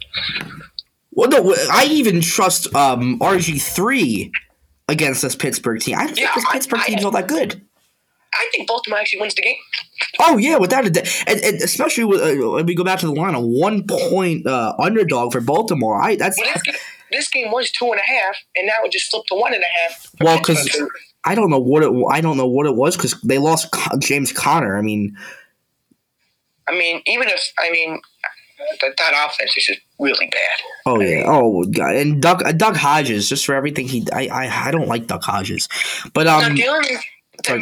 Well, 1.12 1.30
no, 1.30 1.56
I 1.72 1.86
even 1.90 2.22
trust 2.22 2.74
um, 2.76 3.20
RG 3.20 3.62
three 3.62 4.32
against 4.88 5.22
this 5.22 5.36
Pittsburgh 5.36 5.80
team. 5.82 5.98
I 5.98 6.06
think 6.08 6.20
Yeah, 6.20 6.32
this 6.36 6.46
Pittsburgh 6.52 6.80
I- 6.82 6.86
team's 6.86 7.04
all 7.06 7.12
that 7.12 7.28
good. 7.28 7.62
I 8.34 8.50
think 8.52 8.68
Baltimore 8.68 9.00
actually 9.00 9.22
wins 9.22 9.36
the 9.36 9.42
game. 9.42 9.56
Oh 10.20 10.38
yeah, 10.38 10.58
without 10.58 10.86
a 10.86 10.90
doubt, 10.90 11.08
and, 11.28 11.40
and 11.42 11.62
especially 11.62 12.04
with, 12.04 12.22
uh, 12.22 12.50
when 12.52 12.66
we 12.66 12.76
go 12.76 12.84
back 12.84 13.00
to 13.00 13.08
the 13.08 13.14
line, 13.14 13.36
a 13.36 13.42
one 13.42 13.86
point 13.88 14.46
uh, 14.46 14.74
underdog 14.80 15.32
for 15.32 15.42
Baltimore. 15.42 16.02
I 16.02 16.16
that's 16.16 16.38
Well, 16.40 16.52
this, 16.54 16.62
game, 16.64 16.76
this 17.12 17.30
game 17.30 17.52
was 17.52 17.72
two 17.72 17.86
and 17.92 18.00
a 18.00 18.04
half, 18.04 18.36
and 18.56 18.68
now 18.68 18.74
it 18.84 18.92
just 18.92 19.10
flipped 19.10 19.30
to 19.30 19.36
one 19.36 19.54
and 19.54 19.64
a 19.64 19.82
half. 19.82 20.10
Well, 20.22 20.38
because 20.38 20.80
I 21.24 21.36
don't 21.36 21.50
know 21.50 21.60
what 21.60 21.84
it 21.84 21.92
I 22.12 22.22
don't 22.22 22.38
know 22.38 22.48
what 22.48 22.66
it 22.66 22.76
was 22.76 22.96
because 22.96 23.20
they 23.22 23.38
lost 23.38 23.74
James 24.00 24.32
Conner. 24.32 24.78
I 24.78 24.82
mean, 24.82 25.18
I 26.68 26.74
mean, 26.74 27.02
even 27.08 27.28
if 27.28 27.52
I 27.60 27.72
mean 27.72 28.00
that, 28.82 28.94
that 28.98 29.28
offense 29.28 29.58
is 29.58 29.66
just 29.66 29.82
really 30.00 30.28
bad. 30.28 30.66
oh 30.86 31.00
yeah, 31.02 31.24
oh 31.26 31.64
god, 31.66 31.96
and 31.96 32.22
Duck 32.22 32.44
uh, 32.46 32.52
Duck 32.52 32.76
Hodges 32.76 33.28
just 33.28 33.46
for 33.46 33.56
everything 33.56 33.88
he 33.88 34.06
I 34.14 34.28
I, 34.28 34.68
I 34.68 34.72
don't 34.72 34.88
like 34.88 35.08
Duck 35.08 35.24
Hodges, 35.24 35.68
but 36.14 36.26
now, 36.26 36.40
um 36.42 36.56
the 36.56 36.68
only 36.68 36.98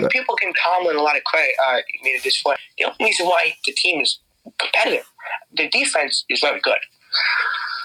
people 0.10 0.36
can 0.36 0.54
Tomlin 0.64 0.96
a 0.96 1.02
lot 1.02 1.16
of 1.16 1.24
credit. 1.24 1.56
Uh, 1.68 1.78
made 2.04 2.20
this 2.24 2.42
point. 2.42 2.60
The 2.78 2.86
only 2.86 2.98
reason 3.02 3.26
why 3.26 3.56
the 3.66 3.74
team 3.74 4.02
is 4.02 4.20
competitive, 4.60 5.06
the 5.56 5.70
defense 5.70 6.26
is 6.30 6.40
very 6.42 6.60
good. 6.62 6.78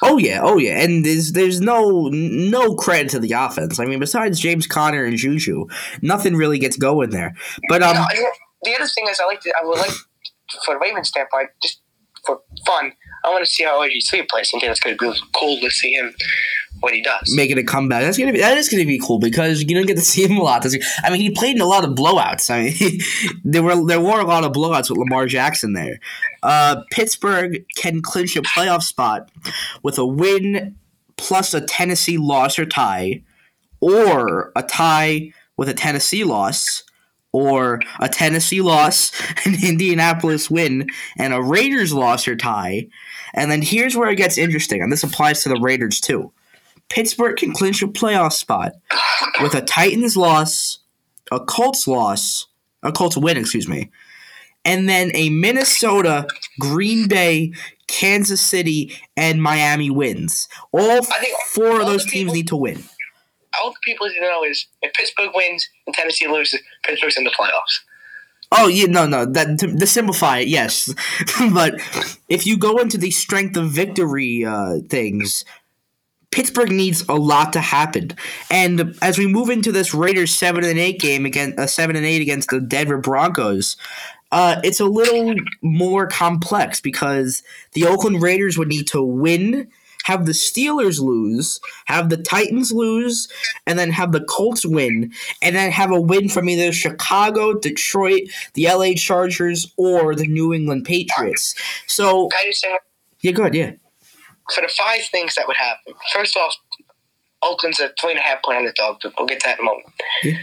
Oh 0.05 0.19
yeah, 0.19 0.41
oh 0.43 0.59
yeah, 0.59 0.81
and 0.83 1.05
there's 1.05 1.33
there's 1.33 1.61
no 1.61 2.09
no 2.13 2.75
credit 2.75 3.11
to 3.11 3.21
the 3.21 3.33
offense. 3.33 3.79
I 3.79 3.85
mean, 3.85 4.01
besides 4.01 4.41
James 4.41 4.67
Conner 4.67 5.05
and 5.05 5.17
Juju, 5.17 5.67
nothing 6.03 6.35
really 6.35 6.59
gets 6.59 6.77
going 6.77 7.11
there. 7.11 7.35
But 7.69 7.83
um, 7.83 8.05
the 8.63 8.75
other 8.75 8.87
thing 8.87 9.07
is, 9.09 9.21
I 9.21 9.27
like 9.27 9.41
to, 9.43 9.53
I 9.61 9.65
would 9.65 9.79
like 9.79 9.93
for 10.65 10.75
the 10.75 10.81
Ravens 10.81 11.09
standpoint, 11.09 11.51
just 11.63 11.81
for 12.27 12.41
fun, 12.67 12.93
I 13.25 13.31
want 13.31 13.45
to 13.45 13.51
see 13.51 13.65
how 13.65 13.81
RG 13.81 14.09
three 14.09 14.23
plays. 14.23 14.51
I 14.55 14.59
think 14.59 14.71
it's 14.71 14.81
going 14.81 14.97
to 14.97 15.13
be 15.13 15.19
cool 15.39 15.61
to 15.61 15.71
see 15.71 15.93
him 15.93 16.15
what 16.83 16.93
he 16.93 17.01
does. 17.01 17.35
making 17.35 17.59
a 17.59 17.63
comeback. 17.63 18.03
That's 18.03 18.19
gonna 18.19 18.33
be 18.33 18.41
that 18.41 18.59
is 18.59 18.69
gonna 18.69 18.85
be 18.85 18.99
cool 18.99 19.19
because 19.19 19.63
you 19.63 19.69
don't 19.69 19.87
get 19.87 19.97
to 19.97 20.03
see 20.03 20.25
him 20.25 20.37
a 20.37 20.43
lot. 20.43 20.67
I 21.03 21.11
mean, 21.11 21.21
he 21.21 21.31
played 21.31 21.57
in 21.57 21.63
a 21.63 21.67
lot 21.67 21.85
of 21.85 21.91
blowouts. 21.91 22.51
I 22.51 22.75
mean, 22.79 23.01
there 23.45 23.63
were 23.63 23.87
there 23.87 24.01
were 24.01 24.21
a 24.21 24.27
lot 24.27 24.45
of 24.45 24.53
blowouts 24.53 24.91
with 24.91 24.99
Lamar 24.99 25.27
Jackson 25.27 25.73
there. 25.73 26.01
Uh, 26.43 26.83
Pittsburgh 26.91 27.65
can 27.77 28.03
clinch 28.03 28.37
a 28.37 28.43
playoff 28.43 28.83
spot 28.83 29.31
with 29.83 29.97
a 29.97 30.07
win 30.07 30.77
plus 31.17 31.55
a 31.55 31.61
Tennessee 31.61 32.19
loss 32.19 32.59
or 32.59 32.67
tie, 32.67 33.23
or 33.81 34.53
a 34.57 34.63
tie 34.63 35.33
with 35.57 35.69
a 35.69 35.75
Tennessee 35.75 36.25
loss. 36.25 36.85
Or 37.35 37.81
a 37.99 38.11
Tennessee 38.11 38.61
loss, 38.61 39.11
an 39.47 39.55
Indianapolis 39.65 40.51
win, 40.51 40.87
and 41.17 41.33
a 41.33 41.41
Raiders 41.41 41.95
loss 41.95 42.29
or 42.29 42.37
tie. 42.37 42.89
And 43.33 43.51
then 43.51 43.63
here's 43.63 43.97
where 43.97 44.11
it 44.11 44.17
gets 44.17 44.37
interesting, 44.37 44.83
and 44.83 44.93
this 44.93 45.03
applies 45.03 45.43
to 45.43 45.49
the 45.49 45.59
Raiders 45.59 45.99
too. 45.99 46.31
Pittsburgh 46.93 47.37
can 47.37 47.53
clinch 47.53 47.83
a 47.83 47.89
playoff 47.89 48.33
spot 48.33 48.73
with 49.41 49.55
a 49.55 49.63
Titans 49.63 50.15
loss, 50.15 50.81
a 51.31 51.41
Colts 51.41 51.89
loss, 51.89 52.47
a 52.83 52.93
Colts 52.93 53.17
win, 53.17 53.39
excuse 53.39 53.67
me, 53.67 53.91
and 54.63 54.89
then 54.89 55.11
a 55.15 55.31
Minnesota, 55.31 56.27
Green 56.61 57.09
Bay, 57.09 57.55
Kansas 57.87 58.43
City, 58.43 58.93
and 59.17 59.43
Miami 59.43 59.89
wins. 59.89 60.49
All 60.71 60.91
I 60.91 61.01
think 61.01 61.39
four 61.47 61.77
of 61.77 61.81
all 61.81 61.87
those 61.87 62.05
teams 62.05 62.25
people- 62.25 62.35
need 62.35 62.49
to 62.49 62.57
win. 62.57 62.85
All 63.63 63.71
the 63.71 63.77
people 63.85 64.09
need 64.09 64.15
to 64.15 64.21
know 64.21 64.45
is 64.45 64.67
if 64.81 64.93
Pittsburgh 64.95 65.31
wins 65.35 65.69
and 65.87 65.95
Tennessee 65.95 66.27
loses, 66.27 66.61
Pittsburgh's 66.85 67.17
in 67.17 67.25
the 67.25 67.31
playoffs. 67.31 67.81
Oh 68.51 68.67
yeah, 68.69 68.87
no, 68.87 69.07
no. 69.07 69.25
That 69.25 69.59
to, 69.61 69.77
to 69.77 69.87
simplify 69.87 70.39
it, 70.39 70.49
yes. 70.49 70.93
but 71.55 71.75
if 72.29 72.47
you 72.47 72.59
go 72.59 72.79
into 72.79 72.99
the 72.99 73.11
strength 73.11 73.57
of 73.57 73.71
victory 73.71 74.45
uh, 74.45 74.81
things, 74.91 75.45
Pittsburgh 76.33 76.73
needs 76.73 77.05
a 77.09 77.15
lot 77.15 77.53
to 77.53 77.61
happen. 77.61 78.13
And 78.51 78.97
as 79.01 79.19
we 79.19 79.27
move 79.27 79.51
into 79.51 79.71
this 79.71 79.95
Raiders 79.95 80.35
seven 80.35 80.65
and 80.65 80.79
eight 80.79 80.99
game 80.99 81.25
against 81.25 81.59
uh, 81.59 81.67
seven 81.67 81.95
and 81.95 82.05
eight 82.05 82.23
against 82.23 82.51
the 82.51 82.61
Denver 82.61 82.99
Broncos, 82.99 83.77
uh, 84.33 84.61
it's 84.65 84.81
a 84.81 84.87
little 84.87 85.35
more 85.61 86.07
complex 86.07 86.81
because 86.81 87.43
the 87.73 87.87
Oakland 87.87 88.23
Raiders 88.23 88.59
would 88.59 88.69
need 88.69 88.89
to 88.89 89.03
win. 89.03 89.69
Have 90.05 90.27
the 90.27 90.33
Steelers 90.33 90.99
lose, 90.99 91.61
have 91.85 92.09
the 92.09 92.17
Titans 92.17 92.73
lose, 92.73 93.29
and 93.69 93.79
then 93.79 93.93
have 93.93 94.11
the 94.11 94.25
Colts 94.25 94.67
win, 94.67 95.13
and 95.41 95.55
then 95.55 95.71
have 95.71 95.93
a 95.93 96.01
win 96.01 96.29
from 96.29 96.49
either 96.49 96.73
Chicago, 96.73 97.55
Detroit, 97.55 98.23
the 98.55 98.67
LA 98.67 98.95
Chargers, 98.97 99.73
or 99.77 100.17
the 100.17 100.27
New 100.27 100.53
England 100.53 100.87
Patriots. 100.87 101.55
So, 101.87 102.29
I 102.33 102.47
just 102.47 102.63
say 102.63 102.77
yeah, 103.21 103.31
good, 103.31 103.55
yeah. 103.55 103.73
For 104.55 104.61
the 104.61 104.69
five 104.69 105.03
things 105.11 105.35
that 105.35 105.47
would 105.47 105.57
happen. 105.57 105.95
First 106.13 106.37
off, 106.37 106.55
Oakland's 107.43 107.81
a 107.81 107.91
three 108.01 108.11
and 108.11 108.19
a 108.19 108.23
half 108.23 108.43
point 108.43 108.59
underdog, 108.59 108.99
we'll 109.19 109.27
get 109.27 109.41
to 109.41 109.49
that 109.49 109.59
in 109.59 109.65
a 109.65 109.67
moment. 109.67 109.87
Yeah. 110.23 110.39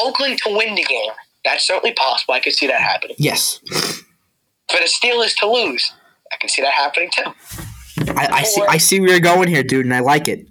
Oakland 0.00 0.38
to 0.44 0.56
win 0.56 0.74
the 0.74 0.84
game, 0.84 1.10
that's 1.44 1.66
certainly 1.66 1.94
possible. 1.94 2.34
I 2.34 2.40
could 2.40 2.52
see 2.52 2.66
that 2.66 2.80
happening. 2.80 3.16
Yes. 3.18 3.60
For 3.68 4.78
the 4.78 4.88
Steelers 4.88 5.34
to 5.38 5.50
lose, 5.50 5.92
I 6.32 6.36
can 6.36 6.48
see 6.48 6.62
that 6.62 6.72
happening 6.72 7.10
too. 7.12 7.32
I, 8.16 8.28
I 8.32 8.42
see 8.42 8.62
I 8.68 8.78
see 8.78 9.00
where 9.00 9.10
you're 9.10 9.20
going 9.20 9.48
here, 9.48 9.62
dude, 9.62 9.84
and 9.84 9.94
I 9.94 10.00
like 10.00 10.28
it. 10.28 10.46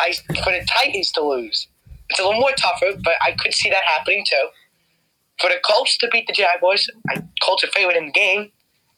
I 0.00 0.12
for 0.12 0.52
the 0.52 0.66
Titans 0.72 1.10
to 1.12 1.22
lose, 1.22 1.68
it's 2.08 2.20
a 2.20 2.22
little 2.22 2.40
more 2.40 2.52
tougher, 2.52 2.98
but 3.02 3.14
I 3.22 3.32
could 3.32 3.52
see 3.52 3.70
that 3.70 3.82
happening 3.84 4.24
too. 4.28 4.48
For 5.40 5.50
the 5.50 5.56
Colts 5.68 5.98
to 5.98 6.08
beat 6.12 6.26
the 6.28 6.32
Jaguars, 6.32 6.88
I, 7.10 7.22
Colts 7.42 7.64
are 7.64 7.68
favored 7.68 7.96
in 7.96 8.06
the 8.06 8.12
game. 8.12 8.52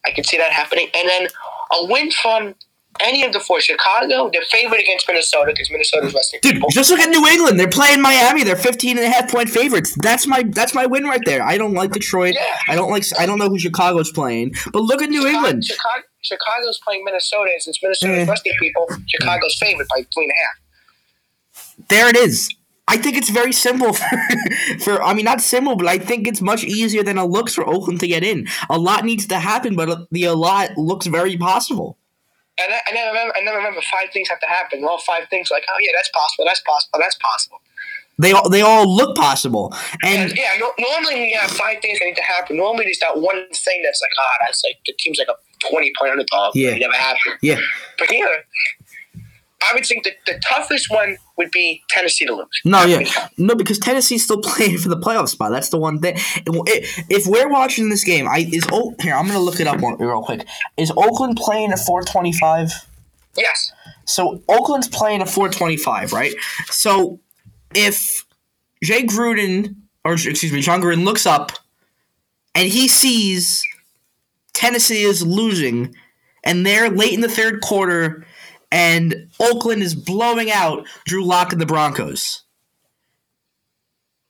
I 0.05 0.11
could 0.11 0.25
see 0.25 0.37
that 0.37 0.51
happening, 0.51 0.87
and 0.95 1.09
then 1.09 1.27
a 1.71 1.85
win 1.85 2.11
from 2.11 2.55
any 3.01 3.23
of 3.23 3.33
the 3.33 3.39
four. 3.39 3.59
Chicago, 3.61 4.29
they're 4.31 4.41
favored 4.43 4.79
against 4.79 5.07
Minnesota 5.07 5.51
because 5.51 5.69
Minnesota's 5.71 6.13
resting 6.13 6.39
Dude, 6.41 6.53
people. 6.55 6.69
just 6.71 6.89
look 6.89 6.99
at 6.99 7.09
New 7.09 7.25
England. 7.27 7.59
They're 7.59 7.67
playing 7.69 8.01
Miami. 8.01 8.43
They're 8.43 8.55
15 8.55 8.97
and 8.97 9.05
a 9.05 9.09
half 9.09 9.29
point 9.31 9.49
favorites. 9.49 9.95
That's 10.01 10.27
my 10.27 10.43
that's 10.49 10.73
my 10.73 10.85
win 10.85 11.03
right 11.05 11.21
there. 11.25 11.41
I 11.43 11.57
don't 11.57 11.73
like 11.73 11.91
Detroit. 11.91 12.35
Yeah. 12.35 12.55
I 12.69 12.75
don't 12.75 12.89
like 12.91 13.03
I 13.19 13.25
don't 13.25 13.39
know 13.39 13.49
who 13.49 13.59
Chicago's 13.59 14.11
playing. 14.11 14.53
But 14.71 14.81
look 14.83 15.01
at 15.01 15.09
New 15.09 15.21
Chicago, 15.21 15.35
England. 15.37 15.65
Chicago, 15.65 16.03
Chicago's 16.21 16.79
playing 16.83 17.03
Minnesota, 17.05 17.49
and 17.53 17.61
since 17.61 17.81
Minnesota's 17.81 18.17
Yeah. 18.25 18.29
resting 18.31 18.53
people, 18.59 18.87
Chicago's 19.07 19.55
favored 19.59 19.87
by 19.89 20.05
three 20.13 20.23
and 20.25 20.31
a 20.31 20.39
half. 20.45 21.87
There 21.89 22.07
it 22.09 22.15
is. 22.15 22.49
I 22.89 22.95
think 22.97 23.17
it's 23.17 23.29
very 23.29 23.51
simple 23.51 23.91
for, 23.93 24.05
for 24.79 25.03
I 25.03 25.13
mean 25.13 25.25
not 25.25 25.41
simple, 25.41 25.75
but 25.75 25.87
I 25.87 25.97
think 25.97 26.25
it's 26.27 26.41
much 26.41 26.63
easier 26.63 27.03
than 27.03 27.17
it 27.17 27.23
looks 27.23 27.53
for 27.53 27.67
Oakland 27.67 27.99
to 27.99 28.07
get 28.07 28.23
in. 28.23 28.47
A 28.69 28.77
lot 28.77 29.03
needs 29.03 29.27
to 29.27 29.39
happen, 29.39 29.75
but 29.75 30.07
the 30.11 30.23
a 30.23 30.33
lot 30.33 30.77
looks 30.77 31.05
very 31.07 31.35
possible. 31.37 31.97
And 32.59 32.73
I, 32.73 32.79
and 32.89 32.97
I 32.97 33.07
remember, 33.07 33.33
I 33.37 33.41
never 33.41 33.57
remember 33.57 33.81
five 33.91 34.09
things 34.11 34.29
have 34.29 34.39
to 34.39 34.47
happen. 34.47 34.83
All 34.83 34.99
five 34.99 35.29
things 35.29 35.49
like, 35.51 35.63
oh 35.69 35.77
yeah, 35.79 35.91
that's 35.95 36.09
possible, 36.09 36.45
that's 36.45 36.61
possible, 36.61 36.99
that's 36.99 37.17
possible. 37.21 37.61
They 38.19 38.31
all 38.31 38.49
they 38.49 38.61
all 38.61 38.87
look 38.89 39.15
possible. 39.15 39.71
And 40.03 40.31
And 40.31 40.37
yeah, 40.37 40.57
no, 40.59 40.73
normally 40.79 41.15
when 41.21 41.29
you 41.29 41.37
have 41.37 41.51
five 41.51 41.77
things 41.81 41.99
that 41.99 42.05
need 42.05 42.15
to 42.15 42.23
happen, 42.23 42.57
normally 42.57 42.85
there's 42.85 42.99
that 42.99 43.19
one 43.19 43.45
thing 43.53 43.81
that's 43.83 44.01
like, 44.01 44.09
ah, 44.19 44.45
that's 44.45 44.63
like 44.63 44.77
the 44.87 44.93
team's 44.97 45.19
like 45.19 45.27
a 45.27 45.37
twenty 45.69 45.91
point 45.99 46.11
underdog. 46.13 46.55
Yeah. 46.55 46.71
it 46.71 46.79
never 46.79 46.95
happened. 46.95 47.37
yeah, 47.43 47.59
But 47.99 48.09
here, 48.09 48.43
I 49.63 49.73
would 49.73 49.85
think 49.85 50.03
that 50.03 50.13
the 50.25 50.39
toughest 50.47 50.89
one 50.91 51.17
would 51.37 51.49
be 51.51 51.83
Tennessee 51.89 52.25
to 52.25 52.35
lose. 52.35 52.47
No, 52.63 52.85
yeah, 52.85 53.27
no, 53.37 53.55
because 53.55 53.79
Tennessee's 53.79 54.23
still 54.23 54.41
playing 54.43 54.77
for 54.77 54.89
the 54.89 54.97
playoff 54.97 55.29
spot. 55.29 55.51
That's 55.51 55.69
the 55.69 55.77
one 55.77 55.99
thing. 55.99 56.15
If 56.15 57.25
we're 57.27 57.49
watching 57.49 57.89
this 57.89 58.03
game, 58.03 58.27
I 58.27 58.47
is 58.51 58.65
oh 58.71 58.93
here 59.01 59.15
I'm 59.15 59.27
gonna 59.27 59.39
look 59.39 59.59
it 59.59 59.67
up 59.67 59.81
real 59.81 60.23
quick. 60.23 60.45
Is 60.77 60.91
Oakland 60.95 61.37
playing 61.37 61.73
a 61.73 61.77
425? 61.77 62.71
Yes. 63.35 63.71
So 64.05 64.41
Oakland's 64.47 64.87
playing 64.87 65.21
a 65.21 65.25
425, 65.25 66.13
right? 66.13 66.33
So 66.67 67.19
if 67.75 68.25
Jay 68.83 69.03
Gruden 69.03 69.75
or 70.07 70.13
excuse 70.13 70.53
me, 70.53 70.61
Jon 70.61 70.81
Gruden 70.81 71.03
looks 71.03 71.25
up 71.25 71.51
and 72.55 72.67
he 72.67 72.87
sees 72.87 73.63
Tennessee 74.53 75.03
is 75.03 75.21
losing, 75.21 75.93
and 76.43 76.65
they're 76.65 76.89
late 76.89 77.13
in 77.13 77.21
the 77.21 77.29
third 77.29 77.61
quarter 77.61 78.25
and 78.71 79.29
Oakland 79.39 79.81
is 79.81 79.95
blowing 79.95 80.51
out 80.51 80.85
Drew 81.05 81.23
Lock 81.23 81.51
and 81.51 81.61
the 81.61 81.65
Broncos. 81.65 82.43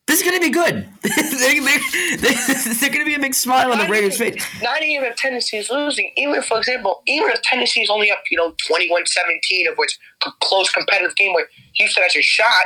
This 0.07 0.21
is 0.21 0.25
going 0.25 0.39
to 0.39 0.45
be 0.45 0.51
good. 0.51 0.87
they're, 1.01 2.17
they're, 2.17 2.73
they're 2.79 2.89
going 2.89 3.01
to 3.01 3.05
be 3.05 3.15
a 3.15 3.19
big 3.19 3.35
smile 3.35 3.73
on 3.73 3.77
the 3.77 3.87
Raiders' 3.87 4.19
even- 4.21 4.39
face. 4.39 4.61
Not 4.63 4.81
even 4.81 5.05
if 5.05 5.17
Tennessee 5.17 5.57
is 5.57 5.69
losing. 5.69 6.11
Even, 6.15 6.41
for 6.41 6.57
example, 6.57 7.01
even 7.07 7.29
if 7.29 7.41
Tennessee 7.41 7.81
is 7.81 7.89
only 7.89 8.09
up, 8.09 8.19
you 8.31 8.37
know, 8.37 8.53
21-17, 8.69 9.69
of 9.69 9.77
which 9.77 9.99
a 10.25 10.29
close 10.41 10.71
competitive 10.71 11.15
game 11.17 11.33
where 11.33 11.47
Houston 11.73 12.03
has 12.03 12.15
a 12.15 12.21
shot 12.21 12.65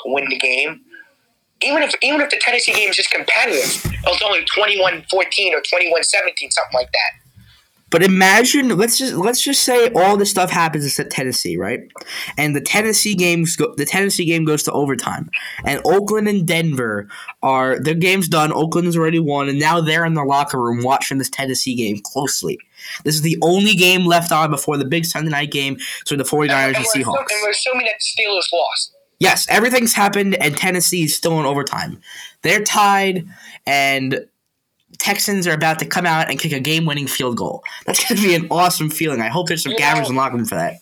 to 0.00 0.12
win 0.12 0.28
the 0.28 0.38
game. 0.38 0.80
Even 1.62 1.82
if 1.82 1.94
even 2.02 2.22
if 2.22 2.30
the 2.30 2.38
Tennessee 2.40 2.72
game 2.72 2.88
is 2.88 2.96
just 2.96 3.10
competitive, 3.10 3.84
it's 4.06 4.22
only 4.22 4.40
21-14 4.46 5.04
or 5.12 5.60
21-17, 5.60 6.02
something 6.02 6.72
like 6.72 6.90
that. 6.90 7.19
But 7.90 8.04
imagine, 8.04 8.76
let's 8.76 8.98
just 8.98 9.14
let's 9.14 9.42
just 9.42 9.64
say 9.64 9.90
all 9.94 10.16
this 10.16 10.30
stuff 10.30 10.50
happens 10.50 10.98
at 10.98 11.10
Tennessee, 11.10 11.56
right? 11.56 11.80
And 12.38 12.54
the 12.54 12.60
Tennessee 12.60 13.14
games 13.14 13.56
go, 13.56 13.74
the 13.74 13.84
Tennessee 13.84 14.24
game 14.24 14.44
goes 14.44 14.62
to 14.64 14.72
overtime, 14.72 15.28
and 15.64 15.80
Oakland 15.84 16.28
and 16.28 16.46
Denver 16.46 17.08
are 17.42 17.78
their 17.80 17.94
game's 17.94 18.28
done. 18.28 18.52
Oakland 18.52 18.86
has 18.86 18.96
already 18.96 19.18
won, 19.18 19.48
and 19.48 19.58
now 19.58 19.80
they're 19.80 20.04
in 20.04 20.14
the 20.14 20.24
locker 20.24 20.60
room 20.60 20.82
watching 20.84 21.18
this 21.18 21.30
Tennessee 21.30 21.74
game 21.74 22.00
closely. 22.04 22.58
This 23.04 23.16
is 23.16 23.22
the 23.22 23.36
only 23.42 23.74
game 23.74 24.06
left 24.06 24.30
on 24.32 24.50
before 24.50 24.76
the 24.76 24.84
big 24.84 25.04
Sunday 25.04 25.30
night 25.30 25.50
game 25.50 25.76
between 26.00 26.18
the 26.18 26.24
49ers 26.24 26.68
and 26.68 26.76
and, 26.76 26.86
Seahawks. 26.86 27.26
and 27.30 27.42
we're 27.42 27.50
assuming 27.50 27.86
that 27.86 27.94
the 27.98 28.22
Steelers 28.22 28.52
lost. 28.52 28.94
Yes, 29.18 29.46
everything's 29.50 29.94
happened, 29.94 30.34
and 30.36 30.56
Tennessee 30.56 31.02
is 31.02 31.14
still 31.14 31.38
in 31.40 31.44
overtime. 31.44 32.00
They're 32.42 32.64
tied, 32.64 33.26
and 33.66 34.26
Texans 35.00 35.46
are 35.46 35.54
about 35.54 35.78
to 35.80 35.86
come 35.86 36.06
out 36.06 36.30
and 36.30 36.38
kick 36.38 36.52
a 36.52 36.60
game-winning 36.60 37.06
field 37.06 37.36
goal. 37.36 37.64
That's 37.86 38.06
going 38.06 38.20
to 38.20 38.26
be 38.26 38.34
an 38.34 38.46
awesome 38.50 38.90
feeling. 38.90 39.20
I 39.20 39.28
hope 39.28 39.48
there's 39.48 39.62
some 39.62 39.72
You 39.72 39.78
know- 39.78 40.06
in 40.06 40.14
locker 40.14 40.36
room 40.36 40.44
for 40.44 40.54
that. 40.56 40.74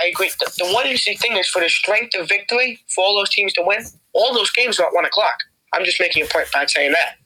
I 0.00 0.06
agree. 0.06 0.30
The, 0.38 0.52
the 0.58 0.72
one 0.72 0.84
interesting 0.86 1.18
thing 1.18 1.36
is 1.36 1.48
for 1.48 1.60
the 1.60 1.68
strength 1.68 2.14
of 2.16 2.28
victory 2.28 2.80
for 2.94 3.02
all 3.04 3.16
those 3.16 3.30
teams 3.30 3.52
to 3.54 3.62
win, 3.66 3.84
all 4.12 4.32
those 4.32 4.50
games 4.52 4.78
are 4.78 4.86
at 4.86 4.94
one 4.94 5.04
o'clock. 5.04 5.34
I'm 5.72 5.84
just 5.84 5.98
making 5.98 6.22
a 6.22 6.26
point 6.26 6.46
by 6.54 6.66
saying 6.66 6.92
that. 6.92 7.16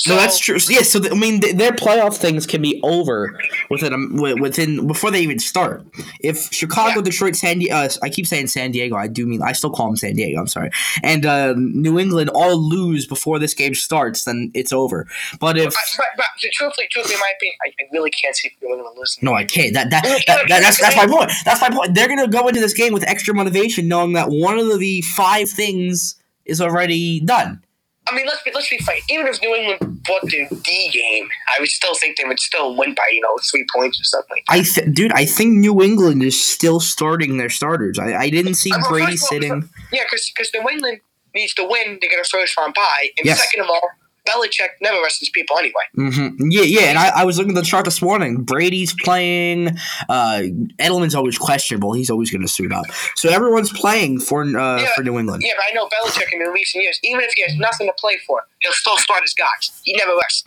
So, 0.00 0.12
No, 0.14 0.16
that's 0.20 0.38
true. 0.38 0.58
Yeah, 0.68 0.82
so 0.82 1.00
th- 1.00 1.12
I 1.12 1.16
mean, 1.16 1.40
th- 1.40 1.56
their 1.56 1.72
playoff 1.72 2.16
things 2.18 2.46
can 2.46 2.62
be 2.62 2.78
over 2.84 3.36
within 3.68 3.90
wi- 4.14 4.40
within 4.40 4.86
before 4.86 5.10
they 5.10 5.20
even 5.22 5.40
start. 5.40 5.84
If 6.20 6.52
Chicago, 6.52 7.00
Yeah. 7.00 7.02
Detroit, 7.02 7.34
San 7.34 7.58
Diego, 7.58 7.74
uh, 7.74 7.88
I 8.00 8.08
keep 8.08 8.24
saying 8.28 8.46
San 8.46 8.70
Diego. 8.70 8.94
I 8.94 9.08
do 9.08 9.26
mean 9.26 9.42
I 9.42 9.50
still 9.52 9.70
call 9.70 9.86
them 9.86 9.96
San 9.96 10.14
Diego. 10.14 10.38
I'm 10.38 10.46
sorry, 10.46 10.70
and 11.02 11.26
uh, 11.26 11.54
New 11.56 11.98
England 11.98 12.30
all 12.32 12.56
lose 12.56 13.08
before 13.08 13.40
this 13.40 13.54
game 13.54 13.74
starts, 13.74 14.22
then 14.22 14.52
it's 14.54 14.72
over. 14.72 15.08
But 15.40 15.58
if 15.58 15.74
But, 15.74 15.76
but, 15.96 16.06
but 16.16 16.26
truthfully, 16.52 16.86
truthfully, 16.92 17.14
in 17.14 17.20
my 17.20 17.32
opinion, 17.36 17.56
I, 17.66 17.68
I 17.82 17.86
really 17.92 18.10
can't 18.10 18.36
see 18.36 18.48
if 18.48 18.54
New 18.62 18.72
England 18.76 18.96
losing. 18.96 19.24
no, 19.24 19.34
I 19.34 19.42
can't. 19.44 19.74
That, 19.74 19.90
that, 19.90 20.04
that, 20.04 20.22
that 20.26 20.60
that's 20.60 20.80
that's 20.80 20.96
my 20.96 21.08
point. 21.08 21.32
That's 21.44 21.60
my 21.60 21.70
point. 21.70 21.94
They're 21.96 22.08
gonna 22.08 22.28
go 22.28 22.46
into 22.46 22.60
this 22.60 22.72
game 22.72 22.92
with 22.92 23.02
extra 23.02 23.34
motivation, 23.34 23.88
knowing 23.88 24.12
that 24.12 24.28
one 24.28 24.60
of 24.60 24.78
the 24.78 25.02
five 25.02 25.48
things 25.50 26.14
is 26.44 26.60
already 26.60 27.18
done. 27.20 27.64
I 28.10 28.14
mean, 28.14 28.26
let's 28.26 28.42
be 28.42 28.50
let's 28.54 28.68
be 28.70 28.78
frank. 28.78 29.04
Even 29.10 29.26
if 29.26 29.40
New 29.42 29.54
England 29.54 30.02
bought 30.04 30.22
the 30.22 30.46
D 30.62 30.90
game, 30.92 31.28
I 31.56 31.60
would 31.60 31.68
still 31.68 31.94
think 31.94 32.16
they 32.16 32.24
would 32.24 32.40
still 32.40 32.74
win 32.76 32.94
by 32.94 33.02
you 33.12 33.20
know 33.20 33.36
three 33.50 33.66
points 33.74 34.00
or 34.00 34.04
something. 34.04 34.42
like. 34.48 34.60
I 34.60 34.62
th- 34.62 34.94
dude, 34.94 35.12
I 35.12 35.24
think 35.26 35.54
New 35.56 35.82
England 35.82 36.22
is 36.22 36.42
still 36.42 36.80
starting 36.80 37.36
their 37.36 37.50
starters. 37.50 37.98
I, 37.98 38.14
I 38.14 38.30
didn't 38.30 38.54
see 38.54 38.70
well, 38.70 38.88
Brady 38.88 39.12
all, 39.12 39.16
sitting. 39.16 39.68
Yeah, 39.92 40.02
because 40.10 40.50
New 40.54 40.68
England 40.68 41.00
needs 41.34 41.54
to 41.54 41.64
win 41.68 42.00
to 42.00 42.08
get 42.08 42.18
a 42.18 42.24
first 42.28 42.56
round 42.56 42.74
bye, 42.74 43.08
and 43.18 43.26
Yes. 43.26 43.42
second 43.44 43.60
of 43.64 43.70
all, 43.70 43.90
Belichick 44.28 44.68
never 44.80 45.00
rests 45.02 45.20
his 45.20 45.30
people 45.30 45.56
anyway. 45.58 45.82
hmm 45.94 46.28
Yeah, 46.50 46.62
yeah, 46.62 46.80
and 46.90 46.98
I, 46.98 47.20
I 47.20 47.24
was 47.24 47.38
looking 47.38 47.52
at 47.56 47.60
the 47.60 47.66
chart 47.66 47.84
this 47.84 48.02
morning. 48.02 48.42
Brady's 48.44 48.94
playing. 49.02 49.68
Uh, 50.08 50.42
Edelman's 50.78 51.14
always 51.14 51.38
questionable. 51.38 51.92
He's 51.94 52.10
always 52.10 52.30
going 52.30 52.42
to 52.42 52.48
suit 52.48 52.72
up. 52.72 52.84
So 53.16 53.30
everyone's 53.30 53.72
playing 53.72 54.20
for 54.20 54.42
uh, 54.42 54.82
Yeah. 54.82 54.88
for 54.94 55.02
New 55.02 55.18
England. 55.18 55.42
Yeah, 55.44 55.52
but 55.56 55.64
I 55.70 55.74
know 55.74 55.88
Belichick 55.88 56.32
in 56.32 56.40
the 56.42 56.50
recent 56.50 56.84
years, 56.84 56.98
even 57.04 57.20
if 57.20 57.32
he 57.34 57.42
has 57.42 57.56
nothing 57.56 57.86
to 57.86 57.92
play 57.98 58.18
for, 58.26 58.42
he'll 58.60 58.72
still 58.72 58.96
start 58.98 59.22
his 59.22 59.34
guys. 59.34 59.80
He 59.84 59.94
never 59.96 60.12
rests. 60.16 60.44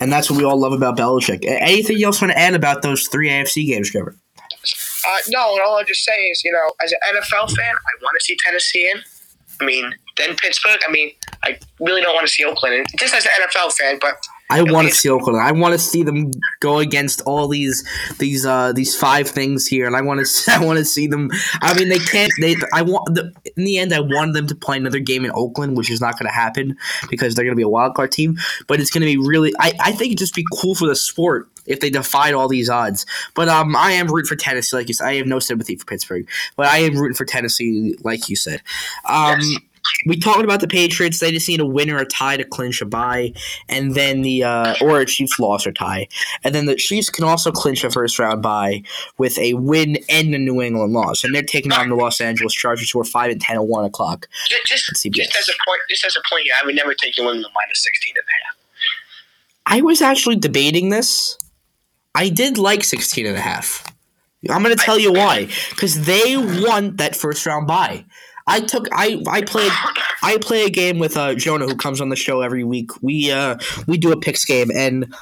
And 0.00 0.12
that's 0.12 0.30
what 0.30 0.36
we 0.38 0.44
all 0.44 0.58
love 0.60 0.72
about 0.72 0.96
Belichick. 0.98 1.44
Anything 1.46 2.02
else 2.04 2.20
you 2.20 2.26
want 2.28 2.36
to 2.36 2.42
add 2.42 2.54
about 2.54 2.82
those 2.82 3.06
three 3.08 3.28
AFC 3.30 3.66
games, 3.66 3.90
Trevor? 3.90 4.14
Uh, 4.42 5.18
no, 5.28 5.52
and 5.54 5.62
all 5.62 5.76
I'll 5.76 5.84
just 5.84 6.04
say 6.04 6.12
is, 6.26 6.42
you 6.44 6.50
know, 6.52 6.70
as 6.82 6.92
an 6.92 6.98
NFL 7.16 7.48
fan, 7.56 7.74
I 7.74 8.02
want 8.02 8.16
to 8.18 8.24
see 8.24 8.36
Tennessee 8.44 8.90
in. 8.92 9.00
I 9.60 9.64
mean, 9.64 9.94
then 10.16 10.36
Pittsburgh. 10.36 10.78
I 10.86 10.90
mean, 10.90 11.12
I 11.42 11.58
really 11.80 12.02
don't 12.02 12.14
want 12.14 12.26
to 12.26 12.32
see 12.32 12.44
Oakland. 12.44 12.86
Just 12.98 13.14
as 13.14 13.24
an 13.24 13.30
NFL 13.42 13.72
fan, 13.72 13.98
but 14.00 14.14
I 14.48 14.62
want 14.62 14.88
to 14.88 14.94
see 14.94 15.08
Oakland. 15.08 15.40
I 15.40 15.50
want 15.52 15.72
to 15.72 15.78
see 15.78 16.04
them 16.04 16.30
go 16.60 16.78
against 16.78 17.20
all 17.22 17.48
these 17.48 17.86
these 18.18 18.46
uh 18.46 18.72
these 18.72 18.94
five 18.96 19.28
things 19.28 19.66
here, 19.66 19.86
and 19.86 19.96
I 19.96 20.02
want 20.02 20.24
to 20.24 20.52
I 20.52 20.64
want 20.64 20.78
to 20.78 20.84
see 20.84 21.06
them. 21.06 21.30
I 21.60 21.76
mean, 21.76 21.88
they 21.88 21.98
can't. 21.98 22.30
They 22.40 22.54
I 22.72 22.82
want 22.82 23.14
the 23.14 23.32
in 23.56 23.64
the 23.64 23.78
end. 23.78 23.92
I 23.92 24.00
want 24.00 24.34
them 24.34 24.46
to 24.46 24.54
play 24.54 24.76
another 24.76 25.00
game 25.00 25.24
in 25.24 25.32
Oakland, 25.34 25.76
which 25.76 25.90
is 25.90 26.00
not 26.00 26.18
going 26.18 26.26
to 26.26 26.32
happen 26.32 26.76
because 27.10 27.34
they're 27.34 27.44
going 27.44 27.56
to 27.56 27.56
be 27.56 27.62
a 27.62 27.68
wild 27.68 27.94
card 27.94 28.12
team. 28.12 28.36
But 28.68 28.80
it's 28.80 28.90
going 28.90 29.02
to 29.02 29.06
be 29.06 29.16
really. 29.16 29.52
I 29.58 29.72
I 29.80 29.92
think 29.92 30.12
it'd 30.12 30.18
just 30.18 30.34
be 30.34 30.44
cool 30.52 30.74
for 30.74 30.86
the 30.86 30.96
sport 30.96 31.48
if 31.66 31.80
they 31.80 31.90
defied 31.90 32.34
all 32.34 32.46
these 32.46 32.70
odds. 32.70 33.04
But 33.34 33.48
um, 33.48 33.74
I 33.74 33.92
am 33.92 34.06
rooting 34.06 34.28
for 34.28 34.36
Tennessee, 34.36 34.76
like 34.76 34.86
you 34.86 34.94
said. 34.94 35.08
I 35.08 35.14
have 35.14 35.26
no 35.26 35.40
sympathy 35.40 35.74
for 35.74 35.84
Pittsburgh, 35.86 36.28
but 36.56 36.66
I 36.66 36.78
am 36.78 36.96
rooting 36.96 37.16
for 37.16 37.24
Tennessee, 37.24 37.96
like 38.04 38.28
you 38.28 38.36
said. 38.36 38.62
Um. 39.08 39.40
Yes. 39.40 39.58
We 40.06 40.18
talked 40.18 40.44
about 40.44 40.60
the 40.60 40.68
Patriots. 40.68 41.20
They 41.20 41.32
just 41.32 41.48
need 41.48 41.60
a 41.60 41.66
win 41.66 41.90
or 41.90 41.98
a 41.98 42.06
tie 42.06 42.36
to 42.36 42.44
clinch 42.44 42.80
a 42.80 42.86
bye, 42.86 43.32
and 43.68 43.94
then 43.94 44.22
the 44.22 44.44
uh, 44.44 44.74
or 44.80 45.00
a 45.00 45.06
Chiefs 45.06 45.38
loss 45.38 45.66
or 45.66 45.72
tie, 45.72 46.08
and 46.44 46.54
then 46.54 46.66
the 46.66 46.76
Chiefs 46.76 47.10
can 47.10 47.24
also 47.24 47.50
clinch 47.50 47.84
a 47.84 47.90
first 47.90 48.18
round 48.18 48.42
bye 48.42 48.82
with 49.18 49.38
a 49.38 49.54
win 49.54 49.98
and 50.08 50.34
a 50.34 50.38
New 50.38 50.60
England 50.60 50.92
loss, 50.92 51.24
and 51.24 51.34
they're 51.34 51.42
taking 51.42 51.72
on 51.72 51.88
the 51.88 51.96
Los 51.96 52.20
Angeles 52.20 52.54
Chargers, 52.54 52.90
who 52.90 53.00
are 53.00 53.04
five 53.04 53.30
and 53.30 53.40
ten 53.40 53.56
at 53.56 53.66
one 53.66 53.84
o'clock. 53.84 54.28
just 54.48 54.86
just, 54.86 55.10
just 55.12 55.36
as 55.36 55.48
a 55.48 55.52
point, 55.66 55.80
just 55.88 56.04
as 56.04 56.16
a 56.16 56.20
point 56.30 56.44
here, 56.44 56.54
I 56.62 56.66
would 56.66 56.74
never 56.74 56.94
take 56.94 57.18
New 57.18 57.24
England 57.24 57.46
minus 57.54 57.82
16 57.82 58.14
and 58.16 58.24
a 58.24 58.46
half. 58.46 58.56
I 59.66 59.82
was 59.82 60.00
actually 60.00 60.36
debating 60.36 60.90
this. 60.90 61.36
I 62.14 62.28
did 62.28 62.56
like 62.56 62.84
16 62.84 63.26
and 63.26 63.36
a 63.36 63.40
half. 63.40 63.84
I'm 64.48 64.62
going 64.62 64.76
to 64.76 64.82
tell 64.82 64.98
you 64.98 65.12
why. 65.12 65.48
Because 65.70 66.06
they 66.06 66.36
won 66.36 66.96
that 66.96 67.16
first 67.16 67.44
round 67.46 67.66
bye. 67.66 68.04
I 68.46 68.60
took 68.60 68.86
I 68.92 69.22
I 69.28 69.42
played 69.42 69.72
I 70.22 70.38
play 70.40 70.64
a 70.64 70.70
game 70.70 70.98
with 70.98 71.16
uh, 71.16 71.34
Jonah 71.34 71.66
who 71.66 71.76
comes 71.76 72.00
on 72.00 72.08
the 72.08 72.16
show 72.16 72.42
every 72.42 72.64
week. 72.64 72.90
We 73.02 73.30
uh 73.32 73.56
we 73.86 73.98
do 73.98 74.12
a 74.12 74.16
picks 74.16 74.44
game 74.44 74.70
and 74.74 75.12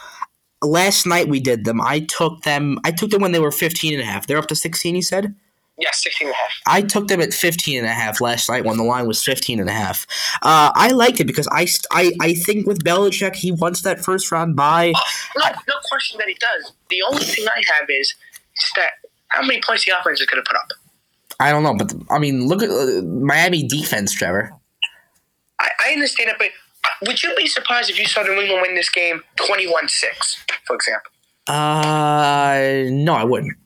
last 0.63 1.07
night 1.07 1.29
we 1.29 1.41
did 1.41 1.65
them. 1.65 1.81
I 1.81 2.01
took 2.01 2.43
them 2.43 2.79
I 2.85 2.91
took 2.91 3.11
them 3.11 3.23
when 3.23 3.33
they 3.33 3.41
were 3.41 3.51
15 3.53 3.95
and 3.95 4.03
a 4.03 4.07
half. 4.07 4.27
They're 4.27 4.39
up 4.39 4.49
to 4.49 4.57
16 4.57 4.95
he 4.95 5.03
said. 5.03 5.35
Yeah, 5.77 5.89
16 5.93 6.29
and 6.29 6.35
a 6.35 6.37
half. 6.37 6.51
I 6.67 6.83
took 6.83 7.09
them 7.09 7.21
at 7.21 7.35
15 7.35 7.79
and 7.79 7.87
a 7.87 7.91
half 7.91 8.21
last 8.21 8.49
night 8.49 8.65
when 8.65 8.77
the 8.77 8.85
line 8.85 9.09
was 9.09 9.25
15 9.25 9.59
and 9.59 9.69
a 9.69 9.73
half. 9.73 10.07
Uh, 10.41 10.71
I 10.73 10.93
liked 10.93 11.19
it 11.19 11.25
because 11.25 11.49
I, 11.49 11.65
st- 11.65 11.87
I 11.91 12.13
I 12.21 12.35
think 12.35 12.67
with 12.67 12.85
Belichick 12.85 13.35
he 13.35 13.51
wants 13.51 13.83
that 13.83 14.01
first 14.01 14.31
round 14.31 14.55
bye. 14.55 14.93
No, 15.37 15.47
no 15.47 15.75
question 15.91 16.19
that 16.19 16.29
he 16.29 16.35
does. 16.35 16.73
The 16.91 17.03
only 17.09 17.25
thing 17.25 17.47
I 17.49 17.63
have 17.79 17.89
is, 17.89 18.15
is 18.57 18.73
that 18.77 18.91
how 19.29 19.43
many 19.43 19.61
points 19.67 19.85
the 19.85 19.93
offense 19.99 20.21
is 20.21 20.27
going 20.27 20.45
to 20.45 20.49
put 20.49 20.57
up. 20.57 20.69
I 21.41 21.51
don't 21.51 21.63
know, 21.63 21.75
but 21.75 21.93
I 22.11 22.19
mean, 22.19 22.47
look 22.47 22.63
at 22.63 22.71
uh, 22.71 23.03
Miami 23.03 23.67
defense, 23.67 24.13
Trevor. 24.13 24.53
I, 25.59 25.71
I 25.87 25.93
understand 25.93 26.31
it, 26.31 26.37
but 26.39 26.51
would 27.07 27.23
you 27.23 27.35
be 27.37 27.47
surprised 27.47 27.91
if 27.91 27.99
you 27.99 28.07
saw 28.07 28.23
New 28.23 28.41
England 28.41 28.63
win 28.63 28.75
this 28.75 28.91
game 28.91 29.23
21 29.37 29.89
6, 29.89 30.45
for 30.67 30.77
example? 30.77 31.11
Uh, 31.47 32.85
no, 32.91 33.15
I 33.15 33.25
wouldn't. 33.25 33.57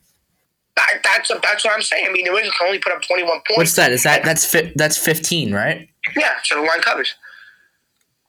That, 0.75 0.87
that's, 1.03 1.29
that's 1.41 1.65
what 1.65 1.73
I'm 1.73 1.81
saying. 1.81 2.05
I 2.07 2.11
mean, 2.11 2.23
New 2.23 2.35
England 2.35 2.55
can 2.57 2.67
only 2.67 2.79
put 2.79 2.93
up 2.93 3.01
21 3.01 3.29
points. 3.29 3.57
What's 3.57 3.75
that? 3.75 3.91
Is 3.91 4.03
that 4.03 4.23
that's 4.23 4.45
fi- 4.45 4.71
that's 4.75 4.97
15, 4.97 5.53
right? 5.53 5.89
Yeah, 6.15 6.31
so 6.43 6.55
the 6.55 6.61
line 6.61 6.81
covers. 6.81 7.15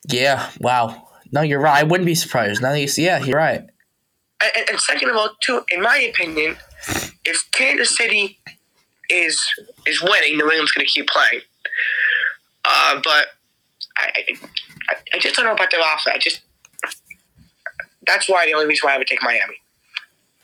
Yeah. 0.09 0.51
Wow. 0.61 1.09
No, 1.33 1.43
you're 1.43 1.61
right. 1.61 1.79
I 1.79 1.85
wouldn't 1.85 2.07
be 2.07 2.15
surprised. 2.15 2.61
Now 2.61 2.73
that 2.73 2.81
you 2.81 2.89
see, 2.89 3.05
yeah, 3.05 3.23
you're 3.23 3.37
right. 3.37 3.63
And, 4.43 4.71
and 4.71 4.81
second 4.81 5.11
of 5.11 5.17
all, 5.17 5.31
too, 5.43 5.63
in 5.71 5.83
my 5.83 5.99
opinion, 5.99 6.57
if 7.25 7.49
Kansas 7.53 7.97
City 7.97 8.40
is 9.11 9.41
is 9.87 10.03
winning, 10.03 10.37
New 10.37 10.49
England's 10.51 10.73
going 10.73 10.87
to 10.87 10.93
keep 10.93 11.09
playing. 11.09 11.43
Uh, 12.65 13.01
but 13.03 13.27
I, 13.99 14.37
I, 14.91 14.95
I 15.15 15.19
just 15.19 15.37
don't 15.37 15.47
know 15.47 15.53
about 15.53 15.71
their 15.71 15.81
offense. 15.81 16.15
I 16.15 16.19
just 16.19 16.43
that's 18.07 18.29
why 18.29 18.47
the 18.47 18.55
only 18.55 18.67
reason 18.67 18.87
why 18.87 18.95
I 18.95 18.99
would 18.99 19.07
take 19.07 19.23
Miami. 19.23 19.57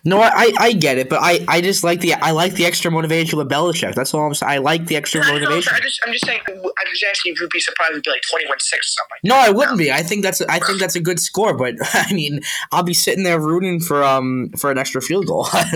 No, 0.06 0.20
I, 0.20 0.52
I, 0.60 0.72
get 0.72 0.98
it, 0.98 1.08
but 1.08 1.18
I, 1.20 1.44
I 1.48 1.60
just 1.60 1.82
like 1.82 1.98
the 1.98 2.14
I 2.14 2.30
like 2.30 2.54
the 2.54 2.64
extra 2.64 2.92
motivation 2.92 3.38
with 3.38 3.48
Belichick. 3.48 3.96
That's 3.96 4.14
all 4.14 4.24
I'm 4.24 4.34
saying. 4.34 4.52
I 4.52 4.58
like 4.58 4.86
the 4.86 4.94
extra 4.94 5.20
know, 5.20 5.32
motivation. 5.32 5.74
I 5.74 5.80
just, 5.80 6.00
I'm 6.06 6.12
just 6.12 6.24
saying. 6.24 6.40
I 6.48 6.52
was 6.52 7.04
asking 7.10 7.32
if 7.32 7.40
you'd 7.40 7.50
be 7.50 7.58
surprised 7.58 7.90
if 7.90 7.94
it'd 7.94 8.04
be 8.04 8.10
like 8.10 8.22
21 8.30 8.60
6 8.60 8.78
or 8.78 8.82
something. 8.82 9.18
No, 9.24 9.34
I 9.34 9.50
wouldn't 9.50 9.78
be. 9.78 9.90
I 9.90 10.02
think 10.02 10.22
that's 10.22 10.40
I 10.42 10.60
think 10.60 10.78
that's 10.78 10.94
a 10.94 11.00
good 11.00 11.18
score, 11.18 11.54
but 11.54 11.74
I 11.92 12.12
mean, 12.12 12.40
I'll 12.70 12.84
be 12.84 12.94
sitting 12.94 13.24
there 13.24 13.40
rooting 13.40 13.80
for 13.80 14.04
um 14.04 14.50
for 14.56 14.70
an 14.70 14.78
extra 14.78 15.02
field 15.02 15.26
goal. 15.26 15.48
I, 15.52 15.66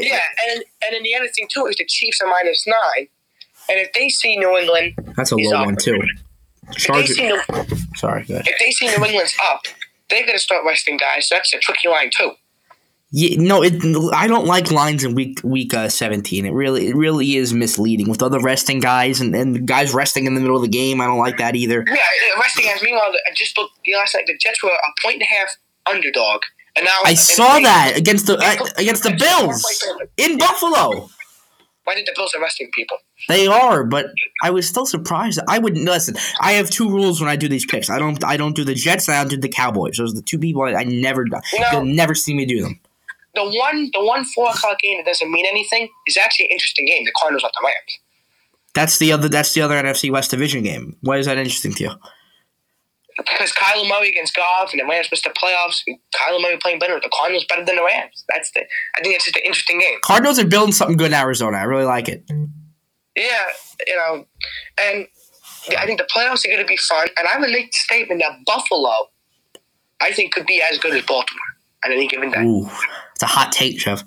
Yeah, 0.00 0.20
and 0.48 0.64
and 0.82 0.94
then 0.94 1.02
the 1.02 1.14
other 1.14 1.28
thing 1.28 1.46
too 1.50 1.66
is 1.66 1.76
the 1.76 1.84
Chiefs 1.84 2.22
are 2.22 2.28
minus 2.28 2.66
nine, 2.66 3.08
and 3.68 3.78
if 3.78 3.92
they 3.92 4.08
see 4.08 4.38
New 4.38 4.56
England, 4.56 4.94
that's 5.14 5.32
a 5.32 5.36
low 5.36 5.58
up. 5.58 5.66
one 5.66 5.76
too. 5.76 6.00
if 6.70 6.86
they 6.86 7.04
see 7.04 7.26
New, 7.26 7.40
sorry, 7.96 8.24
if 8.28 8.58
they 8.58 8.70
see 8.70 8.86
New 8.86 9.04
England's 9.04 9.36
up, 9.50 9.66
they're 10.08 10.22
going 10.22 10.36
to 10.36 10.42
start 10.42 10.64
resting 10.66 10.96
guys. 10.96 11.28
So 11.28 11.34
that's 11.34 11.52
a 11.52 11.58
tricky 11.58 11.88
line 11.88 12.10
too. 12.16 12.32
Yeah, 13.10 13.36
no, 13.40 13.62
it. 13.62 13.74
I 14.12 14.26
don't 14.26 14.44
like 14.44 14.70
lines 14.70 15.02
in 15.02 15.14
week 15.14 15.40
week 15.42 15.72
uh, 15.72 15.88
seventeen. 15.88 16.44
It 16.44 16.52
really, 16.52 16.88
it 16.88 16.94
really 16.96 17.36
is 17.36 17.54
misleading 17.54 18.10
with 18.10 18.22
other 18.22 18.38
resting 18.38 18.80
guys 18.80 19.20
and, 19.22 19.34
and 19.34 19.66
guys 19.66 19.94
resting 19.94 20.26
in 20.26 20.34
the 20.34 20.40
middle 20.42 20.56
of 20.56 20.62
the 20.62 20.68
game. 20.68 21.00
I 21.00 21.06
don't 21.06 21.18
like 21.18 21.38
that 21.38 21.56
either. 21.56 21.84
Yeah, 21.88 21.96
resting 22.38 22.66
guys. 22.66 22.82
Meanwhile, 22.82 23.12
I 23.26 23.32
just 23.34 23.56
looked 23.56 23.72
the 23.84 23.94
last 23.94 24.14
night. 24.14 24.24
The 24.26 24.36
Jets 24.36 24.62
were 24.62 24.68
a 24.68 25.00
point 25.02 25.14
and 25.14 25.22
a 25.22 25.24
half 25.24 25.56
underdog, 25.90 26.42
and 26.76 26.84
now 26.84 26.90
I 27.02 27.14
saw 27.14 27.54
they- 27.56 27.62
that 27.62 27.94
against 27.96 28.26
the 28.26 28.36
uh, 28.36 28.66
against 28.76 29.02
the 29.04 29.10
they 29.10 29.16
put 29.16 29.26
one 29.38 29.46
Bills 29.48 29.82
in 30.18 30.36
Buffalo. 30.36 31.08
Why 31.84 31.94
did 31.94 32.04
the 32.04 32.12
Bills 32.14 32.34
arresting 32.38 32.68
people? 32.74 32.98
They 33.30 33.46
are, 33.46 33.82
but 33.84 34.08
I 34.42 34.50
was 34.50 34.68
still 34.68 34.84
surprised. 34.84 35.40
I 35.48 35.58
wouldn't 35.58 35.86
listen. 35.86 36.16
I 36.42 36.52
have 36.52 36.68
two 36.68 36.90
rules 36.90 37.18
when 37.22 37.30
I 37.30 37.36
do 37.36 37.48
these 37.48 37.64
picks. 37.64 37.88
I 37.88 37.98
don't. 37.98 38.22
I 38.22 38.36
don't 38.36 38.54
do 38.54 38.64
the 38.64 38.74
Jets. 38.74 39.08
and 39.08 39.16
I 39.16 39.22
don't 39.22 39.30
do 39.30 39.38
the 39.38 39.48
Cowboys. 39.48 39.96
Those 39.96 40.12
are 40.12 40.16
the 40.16 40.20
two 40.22 40.38
people 40.38 40.60
I, 40.64 40.74
I 40.74 40.84
never. 40.84 41.24
You 41.24 41.30
know- 41.60 41.68
You'll 41.72 41.84
never 41.86 42.14
see 42.14 42.34
me 42.34 42.44
do 42.44 42.60
them. 42.60 42.78
The 43.34 43.44
one, 43.44 43.90
the 43.92 44.04
one 44.04 44.24
four 44.24 44.50
o'clock 44.50 44.78
game 44.80 44.98
that 44.98 45.06
doesn't 45.06 45.30
mean 45.30 45.46
anything 45.46 45.88
is 46.06 46.16
actually 46.16 46.46
an 46.46 46.52
interesting 46.52 46.86
game. 46.86 47.04
The 47.04 47.12
Cardinals 47.18 47.44
at 47.44 47.52
the 47.52 47.60
Rams. 47.64 47.98
That's 48.74 48.98
the 48.98 49.12
other. 49.12 49.28
That's 49.28 49.54
the 49.54 49.60
other 49.60 49.74
NFC 49.74 50.10
West 50.10 50.30
Division 50.30 50.62
game. 50.62 50.96
Why 51.02 51.18
is 51.18 51.26
that 51.26 51.36
interesting 51.36 51.72
to 51.74 51.84
you? 51.84 51.90
Because 53.16 53.52
Kyler 53.52 53.88
Murray 53.88 54.10
against 54.10 54.36
Goff 54.36 54.72
and 54.72 54.80
the 54.80 54.86
Rams 54.86 55.08
missed 55.10 55.24
the 55.24 55.30
playoffs. 55.30 55.82
Kyler 56.14 56.40
Murray 56.40 56.56
playing 56.62 56.78
better. 56.78 57.00
The 57.02 57.10
Cardinals 57.12 57.44
better 57.48 57.64
than 57.64 57.76
the 57.76 57.82
Rams. 57.82 58.24
That's 58.28 58.50
the. 58.52 58.60
I 58.96 59.02
think 59.02 59.16
it's 59.16 59.24
just 59.24 59.36
an 59.36 59.42
interesting 59.44 59.80
game. 59.80 59.98
Cardinals 60.02 60.38
are 60.38 60.46
building 60.46 60.72
something 60.72 60.96
good 60.96 61.08
in 61.08 61.14
Arizona. 61.14 61.56
I 61.58 61.64
really 61.64 61.84
like 61.84 62.08
it. 62.08 62.24
Yeah, 63.16 63.44
you 63.86 63.96
know, 63.96 64.26
and 64.80 65.08
I 65.76 65.84
think 65.84 65.98
the 65.98 66.08
playoffs 66.14 66.44
are 66.44 66.48
going 66.48 66.60
to 66.60 66.66
be 66.66 66.76
fun. 66.76 67.08
And 67.18 67.26
I 67.26 67.38
would 67.38 67.50
make 67.50 67.72
the 67.72 67.76
statement 67.76 68.22
that 68.22 68.38
Buffalo, 68.46 68.92
I 70.00 70.12
think, 70.12 70.32
could 70.32 70.46
be 70.46 70.62
as 70.62 70.78
good 70.78 70.94
as 70.94 71.04
Baltimore 71.04 71.42
at 71.84 71.90
any 71.90 72.06
given 72.06 72.30
day. 72.30 72.42
Ooh, 72.42 72.70
it's 73.18 73.24
a 73.24 73.26
hot 73.26 73.50
take, 73.50 73.78
Jeff. 73.78 74.04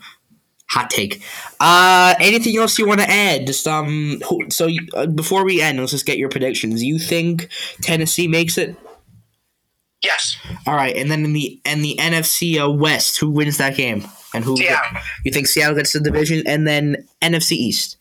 Hot 0.70 0.90
take. 0.90 1.22
Uh, 1.60 2.16
anything 2.22 2.56
else 2.56 2.80
you 2.80 2.88
want 2.88 3.02
to 3.02 3.12
add? 3.12 3.46
Just 3.46 3.68
um, 3.68 4.22
so 4.48 4.68
you, 4.68 4.88
uh, 4.94 5.06
before 5.06 5.44
we 5.44 5.60
end, 5.60 5.80
let's 5.80 5.92
just 5.92 6.06
get 6.06 6.18
your 6.18 6.30
predictions. 6.30 6.82
You 6.82 6.98
think 6.98 7.50
Tennessee 7.82 8.30
makes 8.30 8.58
it? 8.58 8.74
Yes, 10.02 10.38
All 10.66 10.76
right, 10.76 10.96
and 10.96 11.12
then 11.12 11.26
in 11.26 11.34
the 11.34 11.60
and 11.66 11.84
the 11.84 11.98
NFC 12.00 12.58
uh, 12.58 12.72
West, 12.72 13.20
who 13.20 13.30
wins 13.30 13.58
that 13.58 13.76
game? 13.76 14.08
And 14.34 14.46
who? 14.46 14.56
Seattle. 14.56 15.02
You 15.26 15.34
think 15.34 15.48
Seattle 15.48 15.76
gets 15.76 15.92
the 15.92 16.00
division, 16.00 16.42
and 16.48 16.66
then 16.66 17.06
NFC 17.22 17.52
East? 17.52 17.98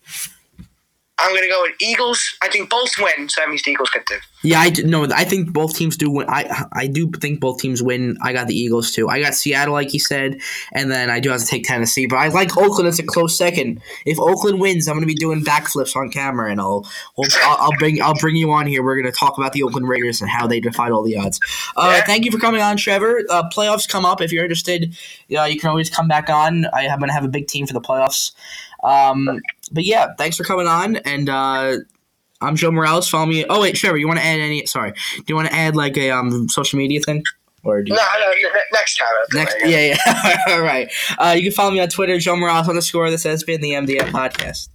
I'm 1.20 1.30
going 1.30 1.42
to 1.42 1.48
go 1.48 1.62
with 1.62 1.74
Eagles. 1.80 2.36
I 2.42 2.48
think 2.48 2.70
both 2.70 2.90
win, 2.98 3.28
so 3.28 3.40
that 3.40 3.48
means 3.48 3.62
the 3.62 3.70
Eagles 3.72 3.90
get 3.90 4.06
the. 4.06 4.16
Yeah, 4.42 4.60
I 4.60 4.70
d- 4.70 4.84
no, 4.84 5.04
I 5.14 5.24
think 5.24 5.52
both 5.52 5.76
teams 5.76 5.96
do 5.96 6.10
win. 6.10 6.26
I 6.28 6.64
I 6.72 6.86
do 6.86 7.10
think 7.10 7.40
both 7.40 7.60
teams 7.60 7.82
win. 7.82 8.16
I 8.22 8.32
got 8.32 8.46
the 8.46 8.54
Eagles 8.54 8.90
too. 8.92 9.08
I 9.08 9.20
got 9.20 9.34
Seattle, 9.34 9.74
like 9.74 9.92
you 9.92 10.00
said, 10.00 10.40
and 10.72 10.90
then 10.90 11.10
I 11.10 11.20
do 11.20 11.30
have 11.30 11.40
to 11.40 11.46
take 11.46 11.64
Tennessee. 11.64 12.06
But 12.06 12.16
I 12.16 12.28
like 12.28 12.56
Oakland 12.56 12.88
It's 12.88 12.98
a 12.98 13.02
close 13.02 13.36
second. 13.36 13.82
If 14.06 14.18
Oakland 14.18 14.60
wins, 14.60 14.88
I'm 14.88 14.94
going 14.94 15.02
to 15.02 15.06
be 15.06 15.14
doing 15.14 15.42
backflips 15.44 15.94
on 15.94 16.10
camera, 16.10 16.50
and 16.50 16.60
I'll, 16.60 16.88
we'll, 17.16 17.28
I'll 17.42 17.56
I'll 17.60 17.78
bring 17.78 18.00
I'll 18.00 18.14
bring 18.14 18.36
you 18.36 18.50
on 18.52 18.66
here. 18.66 18.82
We're 18.82 19.00
going 19.00 19.12
to 19.12 19.18
talk 19.18 19.36
about 19.36 19.52
the 19.52 19.62
Oakland 19.62 19.88
Raiders 19.88 20.20
and 20.20 20.30
how 20.30 20.46
they 20.46 20.60
defied 20.60 20.92
all 20.92 21.02
the 21.02 21.16
odds. 21.16 21.38
Uh, 21.76 21.96
Yeah. 21.96 22.04
Thank 22.04 22.24
you 22.24 22.30
for 22.30 22.38
coming 22.38 22.62
on, 22.62 22.76
Trevor. 22.76 23.22
Uh, 23.28 23.48
playoffs 23.50 23.88
come 23.88 24.04
up. 24.06 24.20
If 24.20 24.32
you're 24.32 24.44
interested, 24.44 24.96
uh, 25.36 25.44
you 25.44 25.60
can 25.60 25.68
always 25.68 25.90
come 25.90 26.08
back 26.08 26.30
on. 26.30 26.64
I 26.72 26.84
am 26.84 26.98
going 26.98 27.08
to 27.08 27.14
have 27.14 27.24
a 27.24 27.28
big 27.28 27.46
team 27.46 27.66
for 27.66 27.72
the 27.74 27.80
playoffs. 27.80 28.32
Um, 28.82 29.40
but 29.72 29.84
yeah, 29.84 30.14
thanks 30.18 30.36
for 30.36 30.44
coming 30.44 30.66
on, 30.66 30.96
and. 30.96 31.28
Uh, 31.28 31.76
I'm 32.42 32.56
Joe 32.56 32.70
Morales. 32.70 33.06
Follow 33.06 33.26
me. 33.26 33.44
Oh 33.50 33.60
wait, 33.60 33.74
Trevor, 33.74 33.98
you 33.98 34.08
want 34.08 34.18
to 34.18 34.24
add 34.24 34.40
any? 34.40 34.64
Sorry, 34.64 34.92
do 34.92 35.24
you 35.28 35.34
want 35.36 35.48
to 35.48 35.54
add 35.54 35.76
like 35.76 35.98
a 35.98 36.08
um 36.10 36.48
social 36.48 36.78
media 36.78 36.98
thing, 37.00 37.22
or 37.64 37.82
do 37.82 37.92
No, 37.92 38.00
you, 38.00 38.42
no, 38.42 38.48
ne- 38.48 38.60
next 38.72 38.96
time. 38.96 39.08
Next? 39.34 39.56
Yeah, 39.62 39.94
yeah. 39.94 40.38
All 40.54 40.62
right. 40.62 40.90
Uh, 41.18 41.34
you 41.36 41.42
can 41.42 41.52
follow 41.52 41.70
me 41.70 41.80
on 41.80 41.88
Twitter, 41.90 42.18
Joe 42.18 42.36
Morales 42.36 42.66
underscore. 42.66 43.10
This 43.10 43.24
has 43.24 43.44
been 43.44 43.60
the 43.60 43.72
MDF 43.72 44.08
podcast. 44.10 44.70